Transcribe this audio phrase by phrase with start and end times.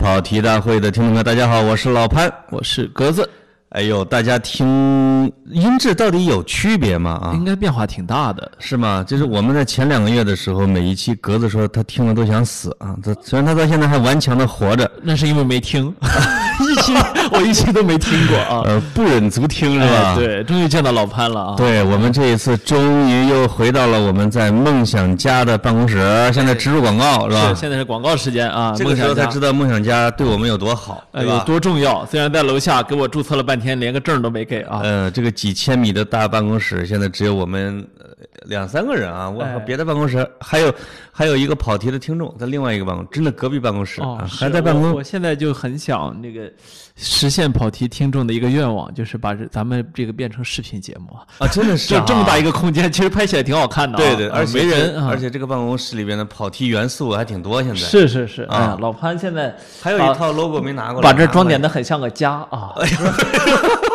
[0.00, 2.32] 跑题大会的听众们，大家好，我是老潘。
[2.48, 3.28] 我是格子，
[3.68, 7.20] 哎呦，大家听音质到底有区别吗？
[7.22, 8.50] 啊，应该变化挺大的。
[8.58, 9.04] 是吗？
[9.06, 12.96] 就是我们在前两个月的时候，每一期格子说他听了都想死啊。
[13.02, 15.94] 他虽然他到现在还顽强的活着，那是因为没听，
[16.68, 16.92] 一期
[17.30, 18.62] 我一期都没听过啊。
[18.66, 20.14] 呃，不忍足听是吧？
[20.14, 21.54] 哎对，终于见到老潘了啊。
[21.56, 25.98] 对我们这一次终于又回到了我们在梦想家的办公室，
[26.32, 27.54] 现在植入广告是吧是？
[27.54, 28.74] 现在是广告时间啊。
[28.76, 29.50] 这个时候才知道。
[29.60, 31.38] 梦想家对我们有多好，呃，有？
[31.40, 32.06] 多重要？
[32.06, 34.80] 虽然在楼下给我注册了半天，连个证都没给啊。
[34.82, 38.06] 呃，这个几千米的大办公室，现在只有我们呃
[38.46, 39.28] 两三个人啊。
[39.28, 40.74] 我别的办公室还有
[41.12, 44.96] 还有一个跑题的听众在另外一个办公，真的隔壁办公室还在办公我。
[44.96, 46.50] 我现在就很想那个
[46.96, 51.24] 实现跑题听众的一个愿望，就是把这咱们这个变成视频节目啊。
[51.38, 54.00] 啊，真的是啊 就这么大一个空间，其实拍起来挺好看的啊。
[54.00, 61.60] 对对，啊而且没人啊，而且这个办公室里边的跑题元素还挺多，现在是是是，哎老潘现在还有一套 logo 没拿过来，把这装点的。
[61.60, 62.72] 的很像个家啊，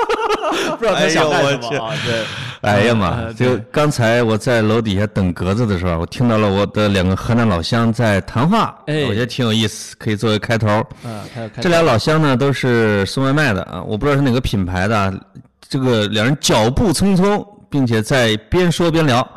[0.78, 1.94] 不知道他想干什么啊？
[2.06, 2.24] 对，
[2.62, 3.10] 哎呀妈！
[3.10, 10.86] 呃就刚才我在楼底下等格子的时候，我听到了我的两个河南老乡在谈话，哎我觉得挺有意思，可以作为开头。
[11.62, 15.14] 这俩老乡呢都是送外卖的啊，我不知道是哪个品牌的啊。
[15.68, 19.28] 这个两人脚步匆匆，并且在边说边聊，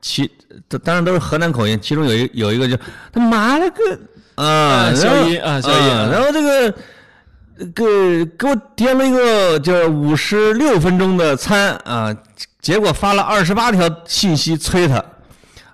[0.00, 0.30] 其
[0.68, 2.76] 这当然都是河南口音，其中有一有一个就
[3.12, 6.74] 他妈了个啊，小姨啊小姨然后这个。
[7.74, 12.12] 给给我点了一个就是五十六分钟的餐啊，
[12.60, 14.96] 结果发了二十八条信息催他，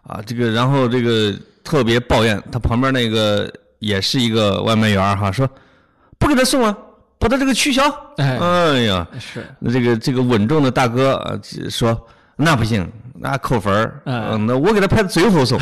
[0.03, 5.49] 啊，这个然后这个特别抱怨，他旁边那个也是一个外卖员儿哈，说
[6.19, 6.77] 不给他送啊，
[7.19, 7.83] 把他这个取消。
[8.19, 11.33] 哎哎呀，是那这个这个稳重的大哥啊
[11.71, 11.99] 说
[12.37, 15.59] 那不行，那扣分儿，哎嗯，那我给他排到最后送。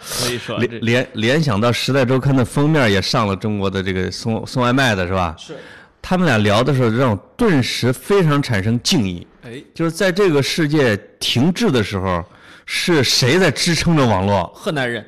[0.00, 5.34] 所以说联联联想到《时代周刊》的封面也上了中国的这个送送外卖的是吧？
[5.38, 5.56] 是
[6.00, 9.26] 他们俩聊的时候，让我顿时非常产生敬意。
[9.44, 12.24] 哎，就是在这个世界停滞的时候，
[12.66, 14.46] 是谁在支撑着网络？
[14.54, 15.06] 河南人，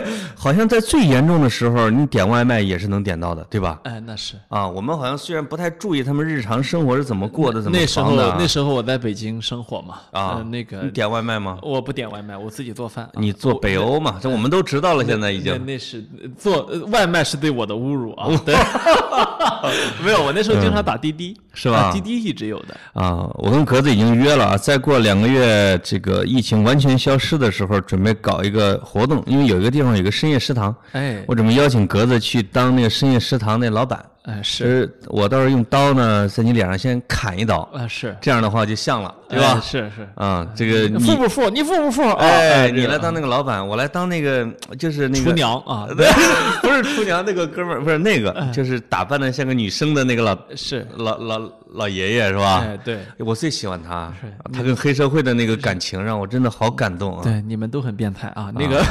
[0.00, 0.04] 对，
[0.36, 3.78] 好像在最严重的时候，你点外卖也是能点到的，对吧？
[3.84, 11.58] 哎，那是啊，我们好像虽然不太注意他们日常生活是怎么过的，怎么那时候那时候我在北京生活嘛，啊呃，那个你点外卖吗？
[11.62, 13.12] 我不点外卖，我自己做饭啊。
[13.14, 14.16] 你做北欧嘛？
[14.20, 15.66] 这我们都知道了，现在已那经。
[15.66, 16.04] 那是
[16.38, 18.28] 做呃外卖是对我的侮辱啊！
[18.44, 18.54] 对，
[20.04, 22.76] 没有，我那时候经常打滴滴，是吧啊滴滴一直有的。
[22.92, 31.22] 啊，我跟格子已经约了啊，再过两个月，这个疫情完全消失的时候，准备搞一个活动，因为有一个地方有个深夜食堂，哎。
[31.26, 34.04] 我准备邀请格子去当那个深夜食堂那老板。
[34.22, 34.64] 哎是。
[34.64, 39.54] 是，我到时候用刀呢，在你脸上先砍一刀，啊是，这样的话就像了，对吧？
[39.56, 40.08] 哎是是。
[40.14, 41.50] 啊，这个你付不富？
[41.50, 42.02] 你富不付？
[42.02, 44.46] 啊哎，你来当那个老板，我来当那个
[44.78, 46.08] 就是那个厨娘啊， 对，
[46.62, 52.60] 不是厨娘那个哥们儿，不是那个，就是打扮的像个女生的那个老是，老老老爷爷是吧？
[52.64, 57.22] 哎对我最喜欢他是，他跟黑社会的那个感情让我真的好感动啊！
[57.24, 58.52] 对，你们都很变态啊。
[58.54, 58.82] 那个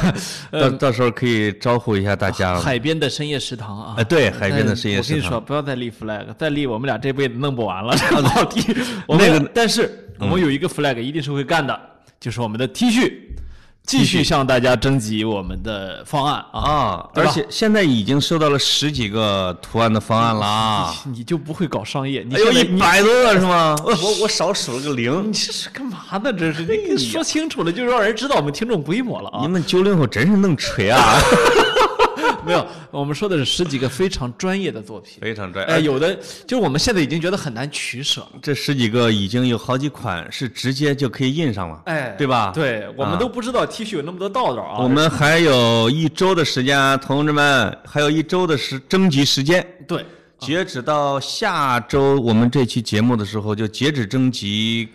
[0.51, 2.59] 到到时候可以招呼一下大家了。
[2.61, 7.95] 海边的深夜食堂啊，哎，对，海边的深夜食堂我跟你说，不要再立 flag，再立我们俩这辈子弄不完了。
[7.95, 8.75] 这个老弟，
[9.07, 11.79] 我那个但是我们有一个 flag 一定是会干的，
[12.19, 13.13] 就是我们的 T 恤，
[13.85, 16.61] 继续向大家征集我们的方案啊。
[16.61, 20.95] 啊，而且现在已经收到了十几个图案的方案了啊！
[21.05, 22.23] 你就不会搞商业？
[22.25, 23.75] 你哎呦，现在一百多个是吗？
[23.83, 25.33] 我我我少数了个零你。
[25.33, 26.31] 这是干嘛呢？
[26.31, 29.47] 这是你说清楚了，就让人知道我们听众规模了啊你。
[29.47, 31.19] 们九零后真是能吹啊！
[32.47, 35.19] 没有，我们说的是十几个非常专业的作品。
[35.21, 35.73] 非常专业。
[35.75, 36.13] 哎，有的
[36.45, 38.31] 就是我们现在已经觉得很难取舍了。
[38.41, 42.51] 这十几个已经有好几款是直接就可以印上了，哎，对吧？
[42.53, 44.83] 对，我们啊都不知道 T 恤有那么多道道啊。
[44.83, 50.05] 我们还有一周的时间，同志们，还有一周的时征集时间，对
[50.39, 54.89] 截止到下周我们这期节目的时候就截止征集，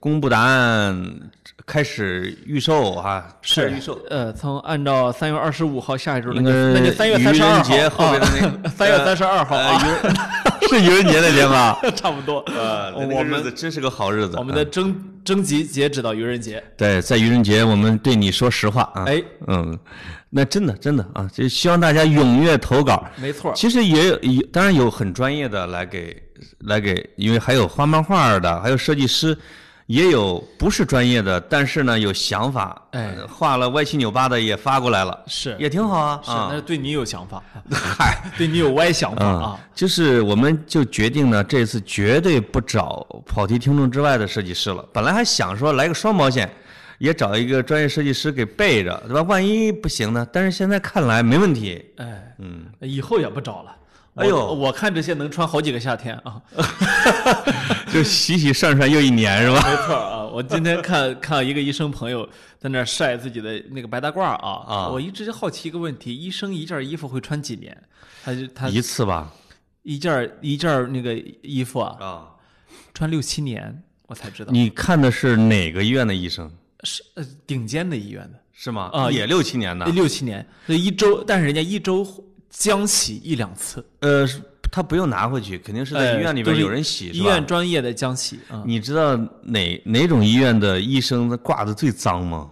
[0.00, 1.30] 公布答案，
[1.66, 4.00] 开始预售啊，开始预售。
[4.08, 10.16] 呃，从按照三月二十五号下一周，那应该就那就三月三十二人节号，后面的那 三月三十二号呃啊，愚人
[10.68, 11.78] 是愚人节那天吧？
[11.96, 12.40] 差不多。
[12.46, 14.36] 呃，我们子真是个好日子。
[14.36, 14.94] 我们的征
[15.24, 16.62] 征集截止到愚人节。
[16.76, 19.04] 对，在愚人节我们对你说实话啊。
[19.06, 19.78] 哎，嗯，
[20.30, 23.06] 那真的真的啊，就希望大家踊跃投稿。
[23.16, 26.22] 没错，其实也有，也当然有很专业的来给
[26.60, 29.36] 来给，因为还有画漫画的，还有设计师，
[29.88, 36.20] 也有不是专业的，但是呢有想法，哎呃画了歪七扭八的也发过来了，是也挺好啊。
[36.22, 37.42] 是，啊那是对你有想法，
[37.72, 44.84] 嗨， 对你有歪想法嗯啊。，就是我们就决定呢，这次绝对不找跑题听众之外的设计师了。
[44.92, 46.50] 本来还想说来个双保险，
[46.98, 49.22] 也找一个专业设计师给备着，对吧？
[49.22, 50.26] 万一不行呢？
[50.30, 51.82] 但是现在看来没问题。
[51.96, 53.74] 哎，嗯，以后也不找了。
[54.16, 56.42] 哎呦我我看这些能穿好几个夏天啊。
[57.92, 59.62] 就洗洗涮涮又一年是吧？
[59.68, 67.76] 没错啊，我今天看看一个医生朋友在那晒自己的那个白大褂啊啊我一直好奇一个问题：医生一件衣服会穿几年？
[68.24, 69.32] 他就他一次吧。
[69.82, 72.28] 一件一件那个衣服啊，啊，
[72.92, 76.50] 穿六七年，我才知道你看的是哪个医院的医生？
[76.84, 78.90] 是呃顶尖的医院的是吗？
[78.92, 79.86] 啊也六七年的。
[79.86, 82.06] 六七年，这一周，但是人家一周
[82.50, 87.30] 将洗一两次，呃，是他不用拿回去，肯定是在哎医院里边有人洗，医是吧？
[87.30, 92.48] 院专业的将洗啊，你知道哪哪种医院的医生挂的最脏吗？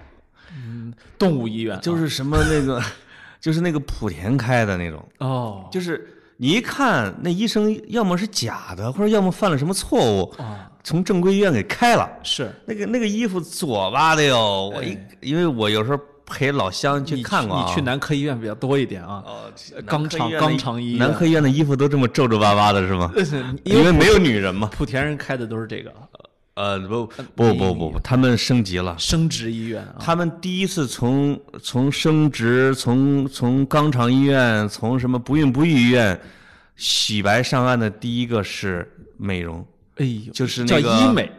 [0.57, 2.83] 嗯动物医院啊就是什么那个，
[3.41, 5.69] 就是那个莆田开的那种，哦。
[5.71, 12.09] 就是你一看那医生要么是假的，或者要么犯了什么错误，啊从正规医院给开了。
[12.23, 12.53] 是。
[12.65, 15.09] 那个那个衣服左吧的哟，我一哎。
[15.21, 17.67] 因为我有时候陪老乡去看过啊。
[17.67, 19.52] 你去男科医院比较多一点啊，哦，
[19.87, 20.99] 肛肠肛肠医院。
[20.99, 23.11] 男科医院的衣服都这么皱皱巴巴的是吗？
[23.64, 24.70] 因为没有女人嘛。
[24.78, 25.93] 莆田人开的都是这个。
[26.55, 28.96] 呃，不不不不不，他们升级了。
[28.99, 36.19] 生殖医院啊，他们第一次从从生殖，从从肛肠医院，从什么不孕不育医院
[36.75, 39.62] 洗白上岸的第一个是美容，
[39.96, 41.31] 哎呦，就是那个医美，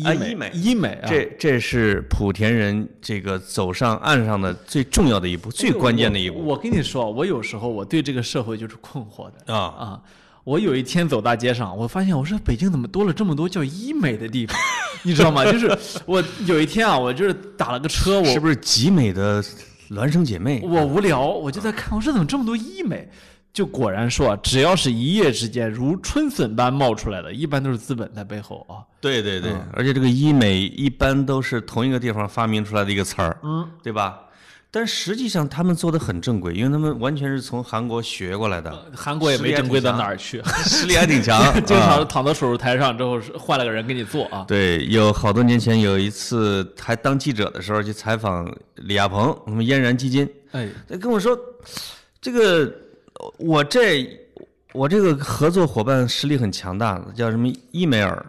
[0.00, 6.54] 医啊美医美医美啊，这这是莆田人这个走上岸上的最重要的一步，最关键的一步我。
[6.54, 9.60] 我跟你说，我有时候我对这个社会就是困惑的啊！
[9.78, 10.02] 啊。
[10.42, 14.58] 我有一天走大街上，我发现我说北京怎么多了这么多叫医美的地方，
[15.04, 15.44] 你知道吗？
[15.44, 19.44] 就是我有一天啊，我就是打了个车，我是不是集美的
[19.90, 20.62] 孪生姐妹？
[20.64, 23.06] 我无聊，我就在看，我说怎么这么多医美？
[23.52, 28.86] 就果然说啊，只要是一夜之间如春笋般冒出来的，一般都是资本在背后啊。
[29.00, 29.66] 对对对，嗯。
[29.72, 34.20] 而且这个医美一般都是同一个地方发明出来的一个词儿，嗯，对吧？
[34.72, 41.96] 但实际上他们做的很正规，因为他们完全是从韩国学过来的，韩国也没正规到哪儿去，实力还挺强， 经啊。
[41.96, 44.26] 常躺到手术台上之后是换了个人给你做。
[44.26, 44.44] 啊。
[44.46, 51.36] 对，有好多年前有一次还当记者的时候去采访李亚鹏，我们嫣然基金，哎，他跟我说，
[52.20, 52.72] 这个
[53.38, 54.08] 我这
[54.72, 58.26] 我这个合作伙伴实力很强大的，叫什么伊美尔。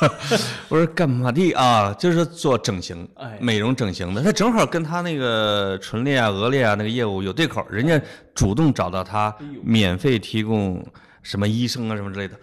[0.68, 1.94] 我说干嘛的啊？
[1.98, 4.22] 就是做整形哎、美容整形的。
[4.22, 8.00] 他正好跟他那个唇裂啊、额裂啊那个业务有对口，人家
[8.34, 10.84] 主动找到他，免费提供
[11.22, 12.34] 什么医生啊什么之类的。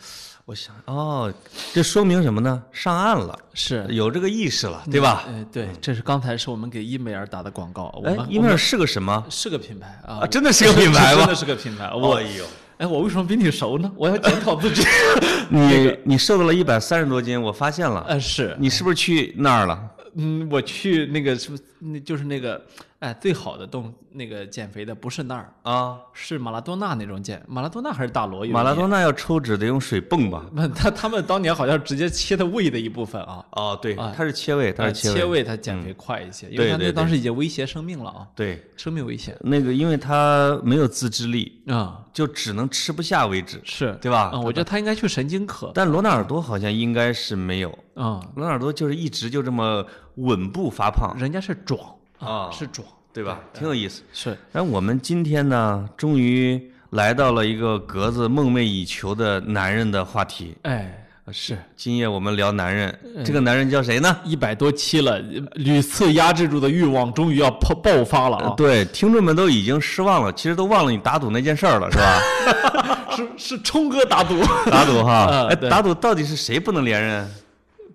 [0.47, 1.29] 我想，哦，
[1.73, 2.63] 这说明什么呢？
[2.71, 5.25] 上岸了，是有这个意识了，对吧？
[5.27, 7.93] 哎，对，这是刚才是我们给伊美尔打的广告。
[7.97, 9.25] 我们，哎伊美尔是个什么？
[9.29, 11.35] 是个品牌啊啊，真的是个品牌吗真的？
[11.35, 11.93] 是个品牌。
[11.93, 12.45] 我哎呦，
[12.77, 13.91] 哎，我为什么比你熟呢？
[13.97, 14.85] 我要检讨自己。
[15.51, 18.05] 你你瘦到了一百三十多斤，我发现了。
[18.07, 19.77] 呃，是，你是不是去那儿了？
[20.15, 22.59] 嗯，我去那个是不是那就是那个
[22.99, 28.51] 哎最好的动那个减肥的不是那儿，啊，是马拉多纳那种减，马拉多纳还是大罗有？
[28.51, 30.43] 马拉多纳要抽脂得用水泵吧？
[30.51, 35.37] 那，他他们当年好像直接切的胃的一部分啊，哦，对，他是切胃，它呃是切胃。
[35.37, 44.31] 胃他减肥快一些，因为他那当时已经威胁生命了啊，对，生命危险那个因为他没有自制力，啊，就只能吃不下为止，是对吧？
[44.33, 49.85] 啊，我觉得他应该去神经科但罗纳尔多好像应该是没有，啊，罗纳尔多就是一直就这么
[50.15, 51.79] 稳步发胖，人家是壮
[52.19, 53.39] 啊是壮，对吧？
[53.53, 54.01] 挺有意思。
[54.13, 60.55] 是但我们今天呢，终于来到了一个格子梦寐以求的男人的话题。
[60.63, 64.17] 哎是今夜我们聊男人，嗯这个男人叫谁呢？
[64.23, 65.19] 一百多期了，
[65.55, 68.53] 屡次压制住的欲望终于要爆爆发了啊！
[68.55, 73.11] 对，听众们都已经失望了，其实都忘了你打赌那件事儿了，是吧？
[73.13, 74.39] 是是冲哥打赌，
[74.71, 77.29] 打赌哈， 哎，打赌到底是谁不能连任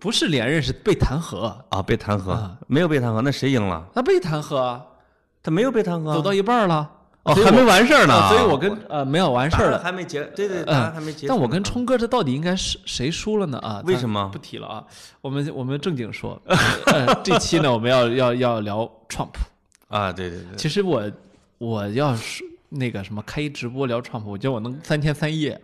[0.03, 1.81] 不是连任是被弹劾，啊？
[1.81, 3.87] 被弹劾啊，没有被弹劾，那谁赢了？
[3.95, 4.85] 他被弹劾啊，
[5.41, 6.91] 他没有被弹劾，走到一半了，
[7.23, 9.79] 哦，还没完事儿呢啊，所以我跟呃没有完事儿了。
[9.79, 11.29] 还没结，对对，答案还没结。
[11.29, 13.59] 但我跟冲哥这到底应该是谁输了呢？
[13.61, 14.85] 啊，为什么不提了啊？
[15.21, 16.37] 我们我们正经说，
[16.87, 19.31] 呃，这期呢我们要要要聊 Trump。
[19.87, 21.09] 啊，对对对，其实我
[21.59, 25.61] 我要是那个什么开一直播聊 Trump，我觉得我能三天三夜，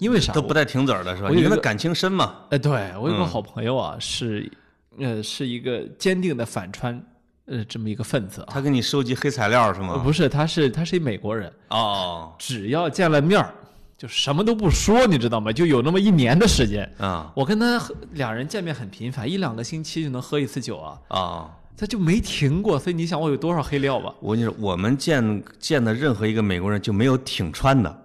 [0.00, 0.32] 因为啥？
[0.32, 1.28] 都不带停嘴儿的是吧？
[1.28, 2.34] 你跟他感情深嘛？
[2.50, 4.50] 哎，对我有个嗯好朋友啊，是
[4.98, 7.00] 呃是一个坚定的反川
[7.46, 8.48] 呃这么一个分子啊。
[8.50, 9.98] 他给你收集黑材料是呃吗？
[10.02, 13.54] 不是，他是他是一美国人，哦，只要见了面儿
[13.96, 15.52] 就什么都不说，你知道吗？
[15.52, 17.78] 就有那么一年的时间，啊我跟他
[18.12, 21.50] 两人见面很频繁，一两个星期就能喝一次酒啊，啊！
[21.76, 22.78] 他就没停过。
[22.78, 24.14] 所以你想我有多少黑料吧？
[24.20, 28.02] 我跟你说，我们见见的任何一个美国人就没有挺川的，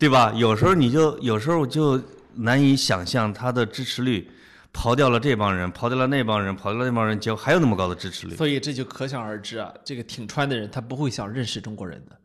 [0.00, 0.32] 对吧？
[0.34, 2.02] 有时候你就有时候就
[2.34, 4.26] 难以想象他的支持率
[4.72, 12.16] 刨掉了这帮人，刨掉了那帮人，刨掉了那帮人，结果还有那么高的支持率所以这就可想而知啊，这个挺川的人他不会想认识中国人的。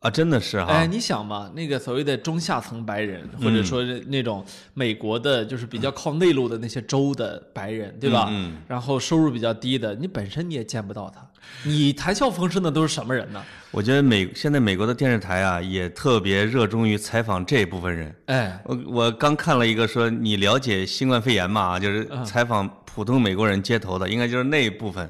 [0.00, 0.10] 啊！
[0.10, 4.42] 真的是哈，哎，你想嘛，那个所谓的中下层白人，或者说是那种
[4.72, 8.28] 美国的，就是比较靠内陆的那些州的白人，对吧？
[8.30, 11.20] 嗯然后收入比较低的，你本身你也见不到他，
[11.64, 13.44] 你谈笑风生的都是什么人呢？
[13.70, 18.14] 我觉得美现在美国的电视台啊，也特别热衷于采访这部分人。
[18.26, 21.78] 哎，我我刚看了一个说你了解新冠肺炎吗？
[21.78, 25.08] 就是采访普通美国人街头的，应该就是那一部分。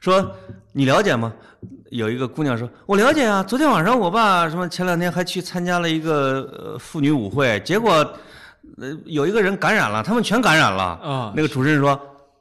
[0.00, 0.34] 说
[0.72, 1.32] 你了解吗？
[1.90, 3.42] 有一个姑娘说，我了解啊。
[3.42, 7.92] 昨天晚上我爸什么前两天还去参加了一个呃妇女舞会，结果
[8.80, 10.82] 呃有一个人感染了，他们全感染了。
[10.82, 11.98] 啊那个主持人说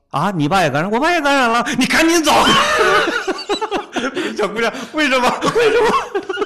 [0.09, 2.31] 啊，你爸也感染，我爸也感染了，你赶紧走。
[4.37, 5.29] 小姑娘，为什么？
[5.55, 6.42] 为什么？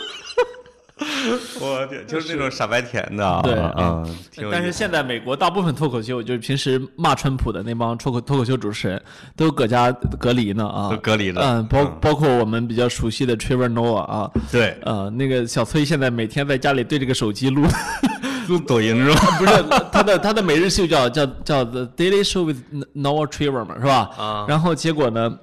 [1.62, 3.54] 我天，就是那种傻白甜的啊，对。
[3.54, 9.01] 啊，挺有但是现在美国大部分脱口秀，就是平时骂川普的那帮脱口脱口秀主持人，
[9.36, 11.42] 都搁家隔离呢啊，都隔离了。
[11.42, 17.63] 嗯，包包括我们比较熟悉的 Trevor Noah 啊，对，呃，那个小崔现在每天在家里对着个手机录，
[18.50, 19.20] 录抖音是吧？
[19.38, 22.58] 不是他的他的每日秀叫叫叫 The Daily Show with
[22.96, 24.10] Noah Trevor 嘛，是吧？
[24.18, 24.46] 啊。
[24.48, 25.38] 然后结果呢，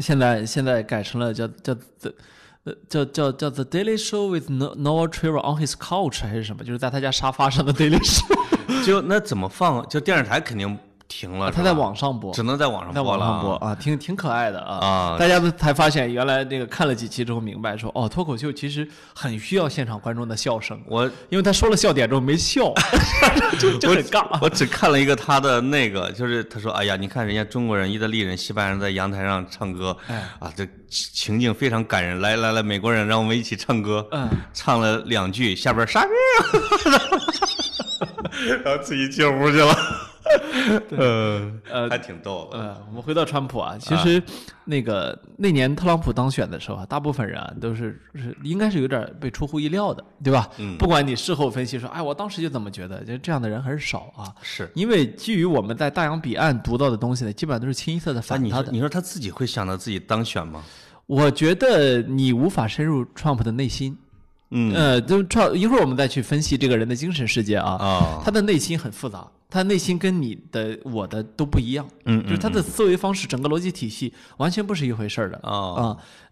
[0.00, 2.12] 现在现在改成了叫叫 The
[2.64, 6.62] 呃叫叫叫 The Daily Show with No- Noah Trevor on his couch 还是什么？
[6.64, 9.86] 就是在他家沙发上的 Daily Show，就那怎么放？
[9.88, 10.78] 就电视台肯定
[11.20, 12.32] 停了，他在网上播。
[12.32, 14.78] 只能在网上在播了啊网上播啊，挺挺可爱的啊！
[14.80, 22.72] 啊大家都才发现，原来那个看了几期之后明白说，哦，脱口秀其实很需要现场观众的笑声，我因为他说了笑点之后没笑，
[23.60, 24.38] 就就很尬。
[24.40, 32.20] 我只看了一个他的那个，就是他说：“哎呀，你看人家中国人、意大利人、西班牙人在阳台上唱歌，哎啊，这情境非常感人。
[32.20, 34.06] 来来来，美国人，让我们一起唱歌。
[34.12, 36.10] 嗯，唱了两句，下边傻逼，
[38.64, 39.76] 然后自己进屋去了。
[40.96, 42.58] 呃呃还挺逗的。
[42.58, 44.22] 呃，我们回到川普啊，其实
[44.64, 50.48] 那个那年特朗普当选的时候啊，大部分人啊都是是应该是有点被出乎意料的，对吧？
[50.58, 54.32] 嗯不管你事后分析说，哎，我当时就怎么觉得，就这样的人很少啊。
[54.42, 58.64] 是，因为基于我们在大洋彼岸读到的东西呢，基本上都是清一色的反他的。
[58.64, 60.62] 你说你说他自己会想到自己当选吗？
[61.06, 63.98] 我觉得你无法深入 Trump 的内心。
[64.52, 67.70] 嗯呃，就 Trump 一会儿我们再去分析这个人的精神世界啊。
[67.72, 75.82] 啊，他的内心很复杂，他内心跟你的、我的都不一样，嗯就是他的思维方式、整个逻辑体系完全不是一回事儿的哦啊。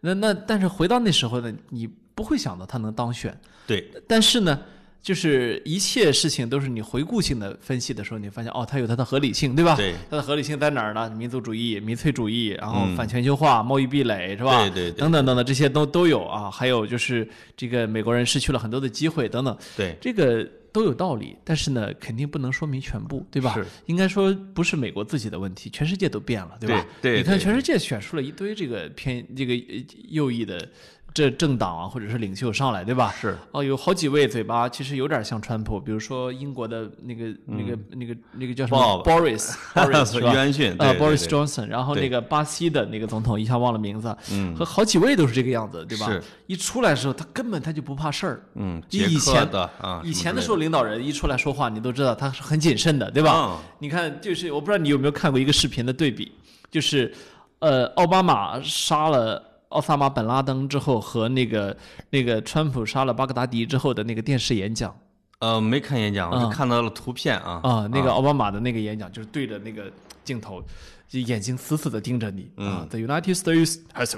[0.00, 4.60] 那那但是回到那时候呢，你不会想到他能当选，对，但是呢，
[5.02, 9.76] 就是一切事情都是你回顾性的分析的时候，你发现哦，它有它的合理性，对吧？
[9.76, 11.08] 对，它的合理性在哪儿呢？
[11.10, 14.62] 民族主义、民粹主义，然后嗯反全球化、贸易壁垒，是吧？
[14.62, 16.50] 对对对等等等等，这些都都有啊。
[16.50, 23.58] 还有就是这个美国人失去了很多的机会等等，对，这个都有道理，但是呢，肯定不能说明全部，对吧？
[23.86, 26.86] 应该说不是美国自己的问题，全世界都变了，对吧？
[27.00, 30.68] 对对对你看全世界选出了一堆这个偏这个呃右翼的
[31.14, 33.12] 这政党啊，或者是领袖上来，对吧？
[33.18, 40.32] 是哦，有好几位嘴巴其实有点像川普，比如说英国的那个、那个、那个、那个叫什么 Boris Boris 是吧？
[40.32, 46.06] 约翰逊呃，Boris Johnson，然后那个巴西的那个总统一下忘了名字，嗯和好几位都是这个样子，对吧？
[46.06, 48.42] 是一出来的时候，他根本他就不怕事儿。
[48.54, 53.32] 嗯，以前的啊，以前的时候，领导人一出来说话，你都知道他是很谨慎的，对吧？
[53.34, 56.32] 嗯你看，就是我不知道你有没有看过一个视频的对比，
[56.70, 57.12] 就是
[57.60, 61.76] 呃，奥巴马杀了奥萨马本拉登之后，和那个
[62.10, 64.96] 那个川普杀了巴格达迪之后的那个电视演讲。
[65.40, 67.60] 呃，没看演讲，我就嗯看到了图片啊。
[67.62, 69.90] 啊，那个奥巴马的那个演讲，就是对着那个
[70.24, 70.62] 镜头。
[71.08, 72.50] 就眼睛死死的盯着你。
[72.56, 74.14] 啊！The United States has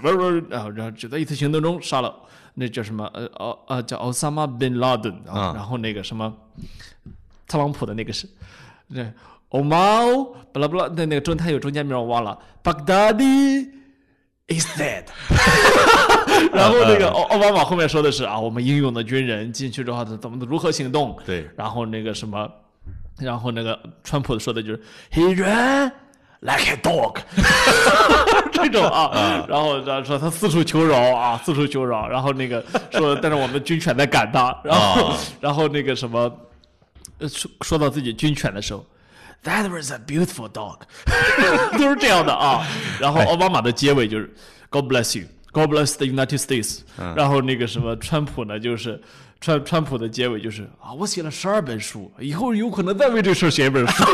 [0.53, 2.13] 啊，然后只在一次行动中杀了
[2.55, 6.35] 那叫什么呃奥呃叫奥萨马 bin Laden 啊，嗯然后那个什么
[7.47, 8.29] 特朗普的那个是
[8.93, 9.09] 这
[9.51, 13.69] 欧猫巴拉巴拉那那个中他有中间名我忘了，Baghdadi
[14.51, 15.05] is dead。
[16.53, 21.17] 然后那个奥奥巴马后面说的是啊，我们英勇的军人进去之后怎么如何行动？
[21.25, 22.51] 对，然后那个什么，
[23.19, 25.93] 然后那个川普说的就是 He ran
[26.41, 27.19] like a dog，
[28.53, 36.31] 这种啊，然后然后说他四处求饶啊，四处求饶，然后那个说，但是我们军犬在赶他，然后、啊然后那个什么，
[37.19, 38.85] 呃说说到自己军犬的时候。
[39.45, 40.81] That was a beautiful dog，
[41.79, 42.67] 都是这样的啊。
[43.01, 44.31] 然后奥巴马的结尾就是
[44.69, 46.81] God bless you，God bless the United States、
[47.17, 49.01] 然后那个什么川普呢，就是
[49.41, 54.05] 川川普的结尾就是啊，我写了十二本书，以后有可能再为这事儿写一本书。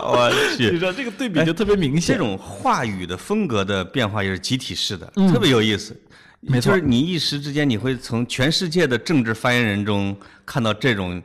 [0.00, 2.18] 我去你去知，道这个对比就特别明显这。
[2.18, 5.92] 种话语的风格的变化也是集体式的，特别有意思。
[5.92, 6.00] 嗯
[6.48, 11.20] 没错就是你一时之间，你会从全世界的政治发言人中看到这种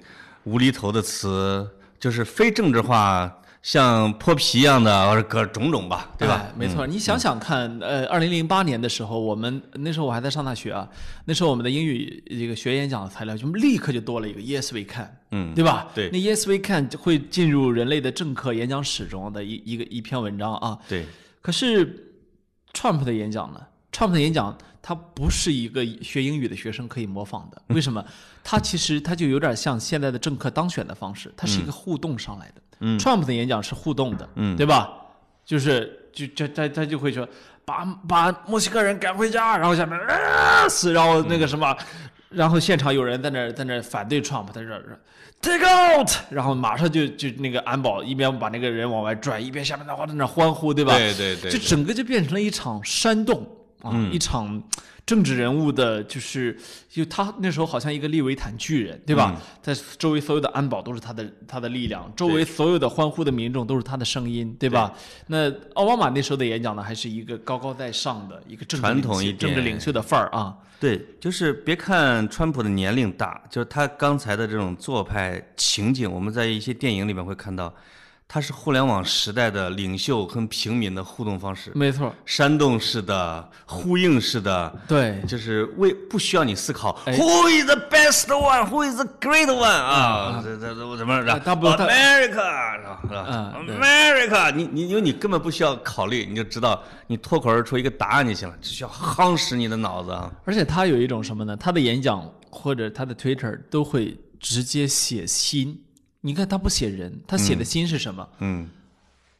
[0.46, 1.68] 无厘头的词，
[2.02, 3.32] 就是非政治化
[3.62, 6.42] 像泼皮一样的，或者各种种吧，对吧？
[6.44, 10.90] 哎没错，你想想看，呃，二零零八年的时候，我们那时候我还在上大学啊，
[11.26, 15.90] 那时候我们的英语这个学演讲的材料就立刻就多了一个 Yes we can，嗯对吧？
[15.94, 20.80] 对那 Yes we can 就会进入人类的政客演讲史中的一一个一篇文章啊。
[20.90, 21.06] 对，
[21.40, 22.18] 可是
[22.74, 27.62] Trump 的演讲呢？Trump 的演讲，他不是一个学英语的学生可以模仿的。
[27.68, 28.04] 为什么？
[28.44, 32.62] 他其实他就有点像现在的政客当选的方式，他是一个互动上来的。
[32.80, 34.90] 嗯 Trump 的演讲是互动的，嗯对吧？
[35.46, 37.28] 就是就就他他就会说
[37.64, 41.78] 把把墨西哥人赶回家，然后下面啊死，然后那个什么，
[42.30, 44.80] 然后现场有人在那儿在那儿反对 Trump，他说
[45.42, 50.98] take out，然后马上就就那个安保一边把那个人往外拽，一边下面的话在那欢呼，对吧？
[50.98, 53.48] 对对对就整个就变成了一场煽动
[53.82, 54.62] 啊，一场
[55.06, 56.58] 政治人物的，就是
[56.90, 59.36] 就他那时候好像一个利维坦巨人，对吧？
[59.62, 64.94] 在周围所有的安保都是他的他的力量，周围所有的欢呼的民众都是他的声音，对吧？
[65.28, 70.56] 那奥巴马那时候的演讲呢，还是一个高高在上的一个政治传领袖统一点政治领袖的范儿啊。
[70.80, 77.72] 对，就是别看川普的年龄大，就是他刚才的这种做派情景，我们在一些电影里面会看到，
[78.34, 88.70] 他是互联网时代的领袖跟平民的互动方式，没错，煽动式的、呼应式的，对，就是为不需要你思考、哎 Who is the best one?
[88.70, 89.66] Who is the great one?
[89.66, 100.32] 啊，这这这怎么着？America 是吧？America，你你因为你根本不需要考虑，你就知道你脱口而出一个答案就行了，只需要夯实你的脑子啊。
[100.46, 101.58] 而且他有一种什么呢？
[101.58, 105.78] 他的演讲或者他的 Twitter 都会直接写心。
[106.22, 108.70] 你看他不写人，他写的心是什么、嗯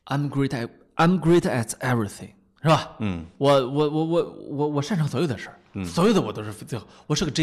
[0.06, 2.90] i m great at I'm great at everything，是吧？
[3.00, 6.86] 嗯，我我我我我我擅长所有的事儿，所有的我都是最好。
[7.08, 7.40] 我是个不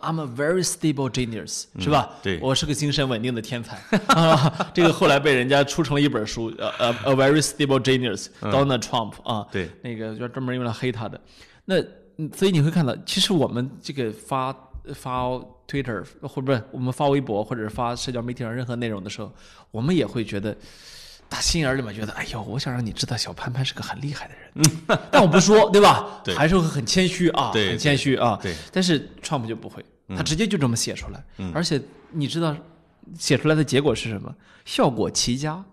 [0.00, 2.10] ，I'm a very stable genius，、是吧？
[2.22, 3.76] 对我是个精神稳定的天才。
[4.14, 11.20] 啊，这个后来被人家出成了一本书，呃呃，A very stable genius，Donald Trump 啊，对，那个就专门用来黑他的。
[11.64, 11.80] 那
[12.18, 14.56] 嗯所以你会看到，其实我们这个发
[14.94, 15.28] 发
[15.68, 19.32] Twitter 或者不是我们发微博或者是发社交媒体上任何内容的时候，
[19.70, 20.56] 我们也会觉得。
[21.28, 26.06] 打心眼儿里面觉得，哎呦，我想让你知道小潘潘是个很厉害的人，但我不说，对吧？
[26.22, 28.38] 对还是会很谦虚啊，对很谦虚啊。
[28.40, 32.56] 对但是 Trump 就不会，他直接就这么写出来，而且你知道
[33.18, 34.32] 写出来的结果是什么？
[34.64, 35.64] 效果奇佳，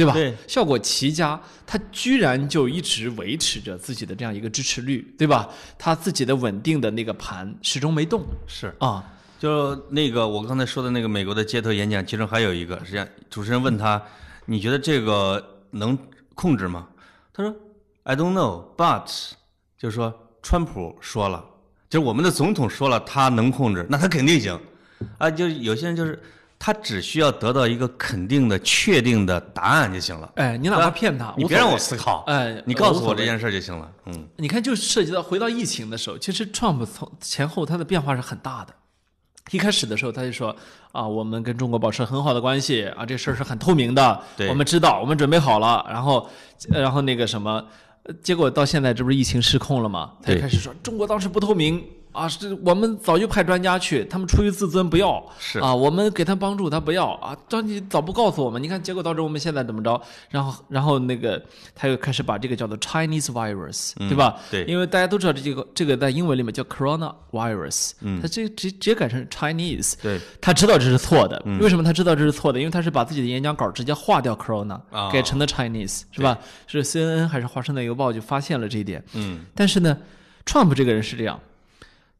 [0.00, 0.14] 对吧？
[0.14, 5.48] 对效果奇佳，他居然就一直维持着自己的这样一个支持率，对吧？
[5.78, 9.04] 他自己的稳定的那个盘始终没动是，啊。
[9.38, 14.02] 就那个我刚才说的那个美国的街头演讲，其中还有一个，实际上主持人问他，
[14.46, 15.96] 你觉得这个能
[16.34, 16.88] 控制吗？
[17.32, 17.54] 他说
[18.02, 19.06] I don't know, but
[19.78, 21.44] 就是说川普说了，
[21.88, 24.58] 就是我们的总统说了，他能控制，那他肯定行。
[25.16, 26.22] 啊，就是有些人就是
[26.62, 30.30] 他只需要得到一个肯定的、确定的答案就行了。
[30.36, 33.90] 哎，你哪怕骗他，你别让我思考，哎你告诉我这件事儿就行了。
[34.04, 38.74] 嗯，你看，就涉及到回到疫情的时候，其实 Trump 从前后他的变化是很大的。
[39.52, 40.54] 一开始的时候，他就说
[40.92, 45.82] 啊，我们跟中国保持很好的关系啊，这事儿是很透明的，我们知道，我们准备好了。
[45.88, 46.28] 然后，
[46.72, 47.64] 呃然后那个什么，
[48.02, 50.12] 呃结果到现在这不是疫情失控了吗？
[50.22, 60.00] 他就开始说中国当时不透明啊，是我们早就派专家去，他们出于自尊不要，是啊，我们给他帮助他不要啊，张你早不告诉我们，你看结果导致我们现在怎么着？
[60.28, 61.42] 然后，然后那个
[61.74, 64.36] 他又开始把这个叫做 Chinese virus，、对吧？
[64.50, 72.58] 对因为大家都知道这个这个在英文里面叫 Corona virus，嗯，他这直直接改成 Chinese，对，他知道这是错的，为什么他知道这是错的？
[72.58, 76.38] 因为他是把自己的演讲稿直接划掉 Corona，、啊改成了 Chinese，是吧？
[76.66, 79.96] 是 CNN 还是华盛顿邮报就发现了这一点，嗯，但是呢
[80.44, 81.40] ，Trump 这个人是这样，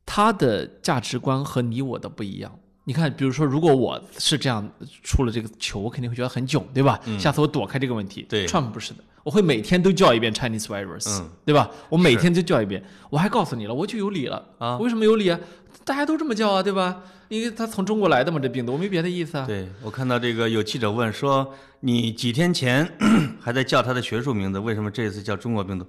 [0.04, 2.52] 他的价值观和你我的不一样。
[2.84, 4.68] 你看，比如说，如果我是这样
[5.04, 6.98] 出了这个球，我肯定会觉得很囧，对吧？
[7.18, 8.22] 下次我躲开这个问题。
[8.22, 11.70] 嗯对，Trump 不是的，我会每天都叫一遍 Chinese virus，、嗯对吧？
[11.88, 15.38] 我每天都叫一遍，我还告诉你了，我就有理了啊为什么有理啊？
[15.84, 17.02] 大家都这么叫啊，对吧？
[17.28, 19.46] 因为他从中国来的嘛，这病毒，我没别的意思啊。
[19.46, 22.90] 对我看到这个有记者问说，你几天前
[23.40, 25.86] 还在叫他的学术名字，为什么这一次叫中国病毒？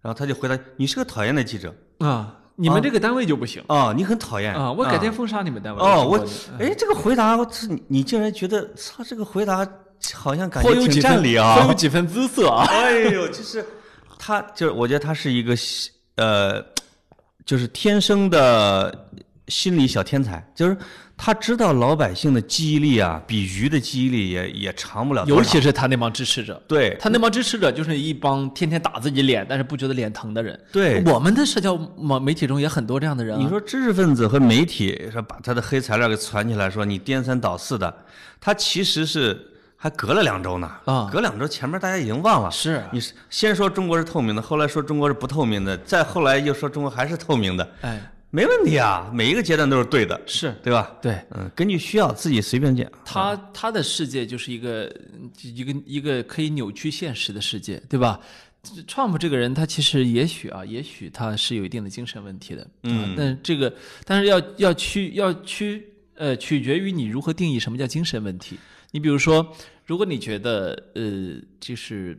[0.00, 5.80] 然后他就回答：“你是个讨厌的记者啊，你们这个单位就不行哦，你很讨厌啊，我改天封杀你们单位。
[5.80, 6.18] 哦，我
[6.58, 9.66] 哎，这个回答，我操你你竟然觉得操这个回答
[10.12, 11.74] 好像感颇觉挺有几分占理啊颇有！
[11.74, 12.66] 几分姿色啊。
[12.70, 13.64] 哎呦，就是
[14.18, 15.54] 他，就是我觉得他是一个
[16.16, 16.62] 呃，
[17.44, 19.08] 就是天生的
[19.48, 20.76] 心理小天才，就是
[21.24, 25.36] 他知道老百姓的记忆力啊，比鱼的记忆力也也长不了多。
[25.36, 30.58] 尤其是他那帮支持者，对他那帮支持者就是一帮天天打自己脸，但是不觉得脸疼的人。
[30.72, 33.40] 对我们的社交媒媒体中也很多这样的人、啊。
[33.40, 37.94] 你说知识分子和媒体说把他的黑材料给传起来，说你颠三倒四的，
[38.40, 39.40] 他其实是
[39.76, 42.50] 还隔了两周呢啊隔两周前面大家已经忘了。
[42.50, 50.96] 是你是先说中国是透明的，后来说中国是不透明的，再后来又说中国还是透明的，哎，没问题啊，每一个阶段都是对的，是对吧？
[51.02, 51.12] 对。
[51.32, 52.90] 嗯，根据需要自己随便讲。
[53.04, 54.90] 他他的世界就是一个
[55.42, 58.18] 一个一个可以扭曲现实的世界，对吧
[58.88, 63.70] ？Trump 这个人，他其实也许啊，也许他是有一定的精神问题的，嗯，但这个
[64.06, 68.58] 但是要要去要去呃，取决于你如何定义什么叫精神问题。
[68.92, 72.16] 你比如说，如果你觉得呃，就是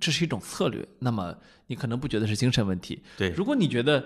[0.00, 2.98] 这是一种策略，那么你可能不觉得是精神问题。
[3.18, 4.02] 对如果你觉得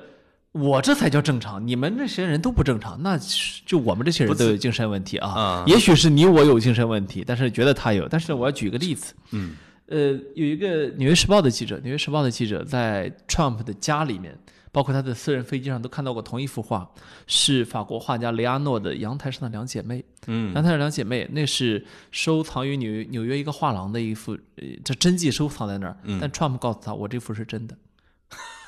[0.55, 3.19] 我这才叫正常，你们这些人都不正常，那
[3.67, 5.29] 就我们这些人都有精神问题啊。
[5.29, 8.09] 啊也许是你我有精神问题，但是觉得他有。
[8.09, 14.39] 但是我要举个例子，嗯，呃，有一个《纽约时报》的记者，《纽约时报》的记者在 Trump 的家里面，
[14.71, 16.89] 包括他的私人飞机上都看到过同一幅画，
[17.27, 19.99] 是法国画家雷阿诺的《阳台上的两姐妹》。
[20.29, 25.97] 嗯，阳台上两姐妹，那是收藏于纽约纽约一个画廊的一幅，呃，这真迹收藏在那儿。
[26.05, 27.77] 嗯但 Trump 告诉他，我这幅是真的。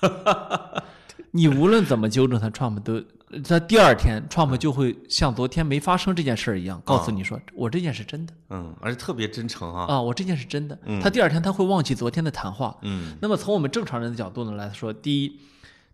[1.30, 3.02] 你无论怎么纠正他，Trump 都
[3.42, 9.86] 在第二天，Trump 就会像昨天没发生这件事儿一样，告诉你说，我这件是真的嗯，而且特别真诚啊。
[9.86, 10.78] 啊，我这件是真的。
[11.02, 12.76] 他第二天他会忘记昨天的谈话。
[12.82, 15.40] 嗯那么从我们正常人的角度呢来说，第一，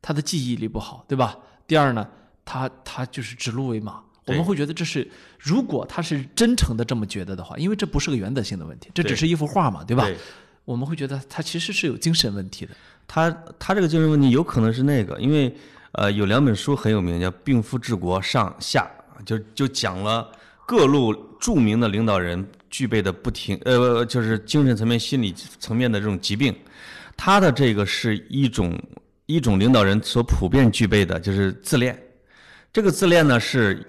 [0.00, 1.36] 他的记忆力不好，对吧？
[1.66, 2.06] 第二呢，
[2.44, 4.02] 他他就是指鹿为马。
[4.26, 10.04] 我们会觉得这是，如果他是真诚的这么觉得的话，因为这不是个原则性的问题，这只是一幅画嘛，对吧？
[10.04, 10.16] 对
[10.64, 12.72] 我们会觉得他其实是有精神问题的。
[13.06, 15.54] 他他这个精神问题有可能是那个，因为
[15.92, 18.90] 呃有两本书很有名，叫《病夫治国上下》，
[19.24, 20.30] 就就讲了
[20.66, 26.54] 各路著名的领导人具备的不停呃就是精神层面、心理层面的这种疾病。
[27.14, 28.76] 他的这个是一种
[29.26, 31.96] 一种领导人所普遍具备的，就是自恋。
[32.72, 33.86] 这个自恋呢是，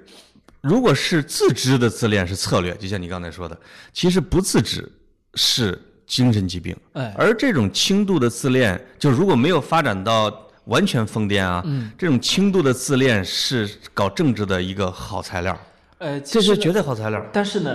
[0.61, 3.57] 如果是自知的自恋是策略，就像你刚才说的，
[3.93, 4.87] 其实不自知
[5.35, 6.75] 是精神疾病。
[6.93, 10.31] 哎，而这种轻度的自恋，就如果没有发展到
[10.65, 15.59] 完全疯癫啊，嗯这种轻度的自恋是搞政治的一个好材料，
[15.97, 17.25] 呃，这是绝对好材料。
[17.33, 17.71] 但是呢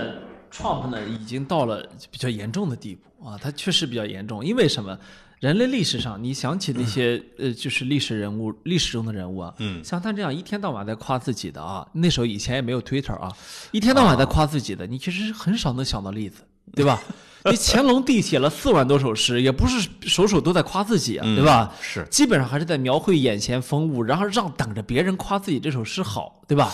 [0.51, 4.43] ，Trump 呢已经到了比较严重的地步啊，他确实比较严重。
[4.45, 4.97] 因为什么？
[5.39, 13.31] 人类历史上，你想起那些、呃，就是历史人物、历史中的人物啊，嗯像他这样一天到晚在夸自己的啊，那时候以前也没有 Twitter 啊，
[13.71, 16.41] 一天到晚在夸自己的，你其实很少能想到例子，
[16.75, 17.01] 对吧？
[17.45, 21.73] 你乾隆帝写了四万多首诗，也不是首首都在夸自己啊，对吧？
[21.81, 26.73] 是基本上还是在描绘眼前风物，然后让等着别人夸自己这首诗好，对吧？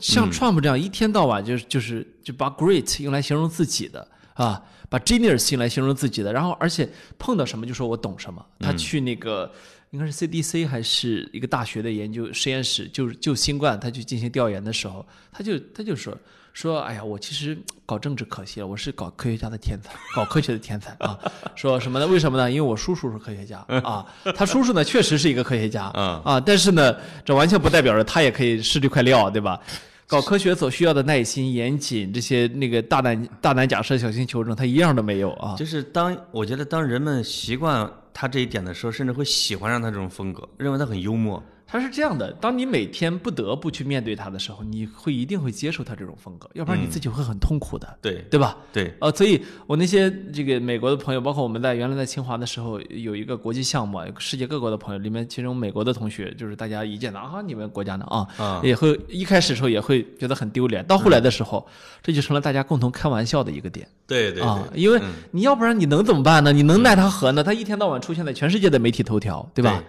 [0.00, 8.44] 像 Trump 这样一天到晚就是就是就把 great 用来形容自己的啊，把 genius 用来形容自己的，然后而且碰到什么就说我懂什么。
[8.58, 9.52] 他去那个
[9.90, 16.16] 应该是 CDC 还是一个大学的研究实验室，就就新冠，他去进行调研的时候，他就他就说
[16.54, 21.18] 说，哎呀，我其实搞政治可惜了，我是搞科学家的天才，搞科学的天才啊。
[21.56, 22.06] 说什么呢？
[22.06, 22.48] 为什么呢？
[22.48, 29.60] 因为我叔叔是科学家啊，他叔叔呢确实是一个科学家嗯啊，但是呢，这完全不代表着他也可以是这块料，对吧？
[30.06, 35.56] 搞科学所需要的耐心、严谨，这些那个大胆大胆假设、小心求证，他一样都没有啊。
[35.56, 41.42] 就是当我觉得当人们习惯他这一点的时候，甚至会喜欢上他这种风格，认为他很幽默。
[41.66, 48.56] 他是这样的：当你每天不得不去面对他的时候，你会一定会接受他这种风格，要不然你自己会很痛苦的，对对吧？
[48.72, 61.66] 对，呃，所以我那些这个美国的朋友，包括我们在原来在清华的时候，有一个国际项目啊，世界各国的朋友，里面其中美国的同学，就是大家一见到啊，你们国家的啊，啊也会一开始的时候也会觉得很丢脸，到后来的时候，
[62.02, 65.00] 这就成了大家共同开玩笑的一个点对对啊，对，因为
[65.32, 66.52] 你要不然你能怎么办呢？
[66.52, 67.42] 你能奈他何呢？
[67.42, 69.82] 他一天到晚出现在全世界的媒体头条，对吧？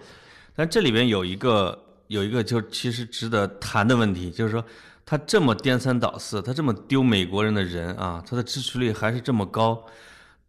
[0.56, 4.64] 但这里边有一个有一个就其实值得谈的问题，就是说
[5.04, 9.84] 他这么颠三倒四，他这么丢美国人的人啊，他的支持率还是这么高，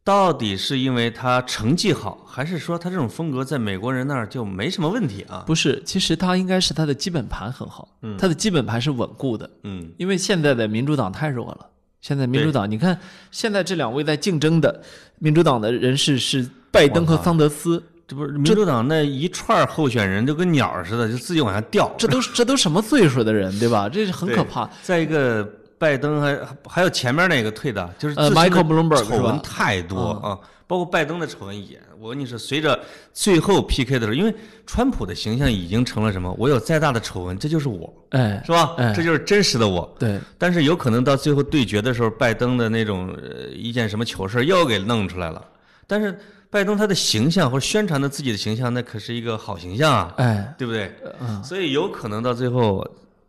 [0.04, 5.44] 到底是因为他成绩好，还是说他这种风格在美国人那儿就没什么问题啊？
[5.46, 11.68] 不是，其实他应该是他的基本盘很好，他的基本盘是稳固的，嗯，因为现在的民主党太弱了。
[12.00, 12.98] 现在民主党，你看
[13.32, 14.82] 现在这两位在竞争的
[15.18, 21.94] 民主党的人士是拜登和桑德斯，这不是民主党那一串候选人就跟鸟似的，就自己往下掉。
[21.98, 23.90] 这都是这都什么岁数的人，对吧？
[23.90, 24.70] 这是很可怕。
[24.82, 25.46] 再一个，
[25.78, 31.78] 拜登还还有前面那个退的，就是丑闻太多啊，包括拜登的丑闻也。
[32.00, 32.80] 我跟你说，随着
[33.12, 34.34] 最后 PK 的时候，因为
[34.68, 36.32] 川普的形象已经成了什么？
[36.38, 38.76] 我有再大的丑闻，这就是我，哎，是吧？
[38.78, 39.92] 哎这就是真实的我。
[39.98, 45.44] 对，但是有可能到最后对决的时候，拜登的那种呃一件什么糗事儿又给弄出来了。
[45.88, 46.18] 但是
[46.50, 50.92] 拜登他的形象或者宣传的自己的形象，那可是一个好形象啊，哎，对不对？
[51.20, 52.78] 嗯，所以有可能到最后，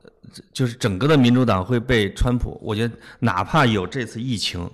[0.03, 0.11] 呃
[0.53, 4.71] 就是整个的民主党会被川普，我觉得哪怕有这次疫情，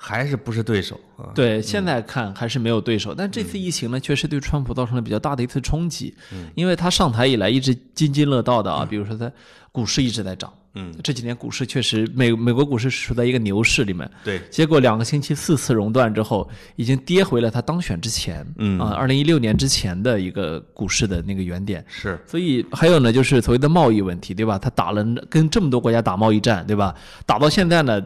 [0.00, 1.28] 还是不是对手啊？
[1.34, 6.14] 对，现在看还是没有对手，但这次疫情呢，确实对川普造成了比较大的一次冲击，
[6.54, 9.30] 因为他上台以来一直津津乐道的啊，比如说他
[9.72, 21.84] 股市一直在涨，嗯，这几年股市确实美美国股市是处在一个牛市里面，对，结果两个星期四次熔断之后，已经跌回了他当选之前，嗯啊，二零一六年之前的一个股市的那个原点。
[21.88, 24.58] 是所以还有呢，就是所谓的贸易问题，对吧？
[24.58, 26.94] 他打了跟这么多国家打贸易战，对吧？
[27.26, 28.00] 打到现在呢，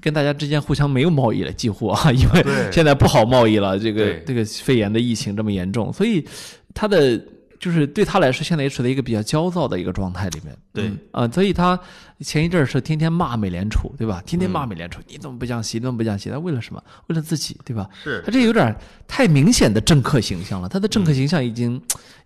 [0.00, 6.26] 跟大家之间互相没有贸易了，几乎啊，因为现在不好贸易了，这个这个肺炎的疫情这么严重，所以
[6.74, 7.20] 他的
[7.58, 10.56] 就是对他来说，现在也处在一个比较焦躁的一个状态里面。
[10.72, 11.78] 对嗯啊、所以他
[12.20, 14.22] 前一阵儿是天天骂美联储，对吧？
[14.24, 15.78] 天天嗯骂美联储，你怎么不降息？
[15.78, 16.30] 你怎么不降息？
[16.30, 16.82] 他为了什么？
[17.08, 17.88] 为了自己，对吧？
[18.02, 21.78] 是他这有点儿太明显的政客形象了，他的政嗯客形象已经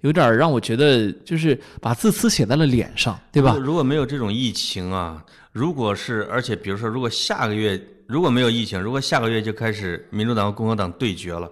[0.02, 3.56] 有点儿让我觉得就是把自私写在了脸上，对吧？
[3.60, 5.24] 如果没有这种疫情啊，
[5.54, 11.48] 如果是而且比如说，如果下个月如果没有疫情，如果下个月就开始民主党和共和党对决了，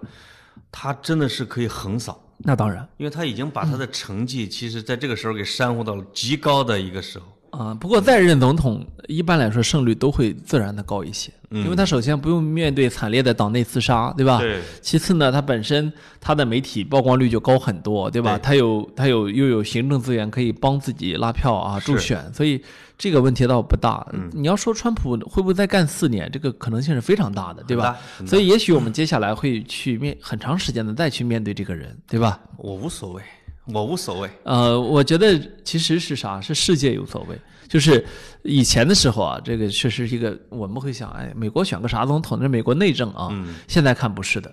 [0.69, 2.21] 他真的是可以横扫。
[2.39, 7.25] 那当然因为他已经把他的成绩，其实在这个时候给煽乎到了极高的一个时候。
[7.51, 14.39] 啊、不过在任总统一般来说胜率都会自然的高一些，因为他首先不用面对惨烈的党内厮杀，对吧？
[14.39, 18.39] 对其次呢，他本身他的媒体曝光率就高很多，对吧？
[18.39, 22.59] 对他有他有又有行政资源可以帮自己拉票啊、助选，所以
[23.03, 24.07] 这个问题倒不大。
[24.31, 32.39] 你要说川普会不会再干四年，这个可能性是非常大的，对吧所以也许我们接下来会去面很长时间的再去面对这个人，对吧？
[32.55, 33.21] 我无所谓，
[33.65, 34.29] 我无所谓。
[34.43, 36.39] 呃，我觉得其实是啥？
[36.39, 37.37] 是世界有所谓。
[37.67, 38.05] 就是
[38.43, 42.37] 以前的时候啊，这个确实是一个我们会想，哎，美国选个啥总统？
[42.39, 43.27] 那是美国内政啊。
[43.31, 44.49] 嗯现在看不是的，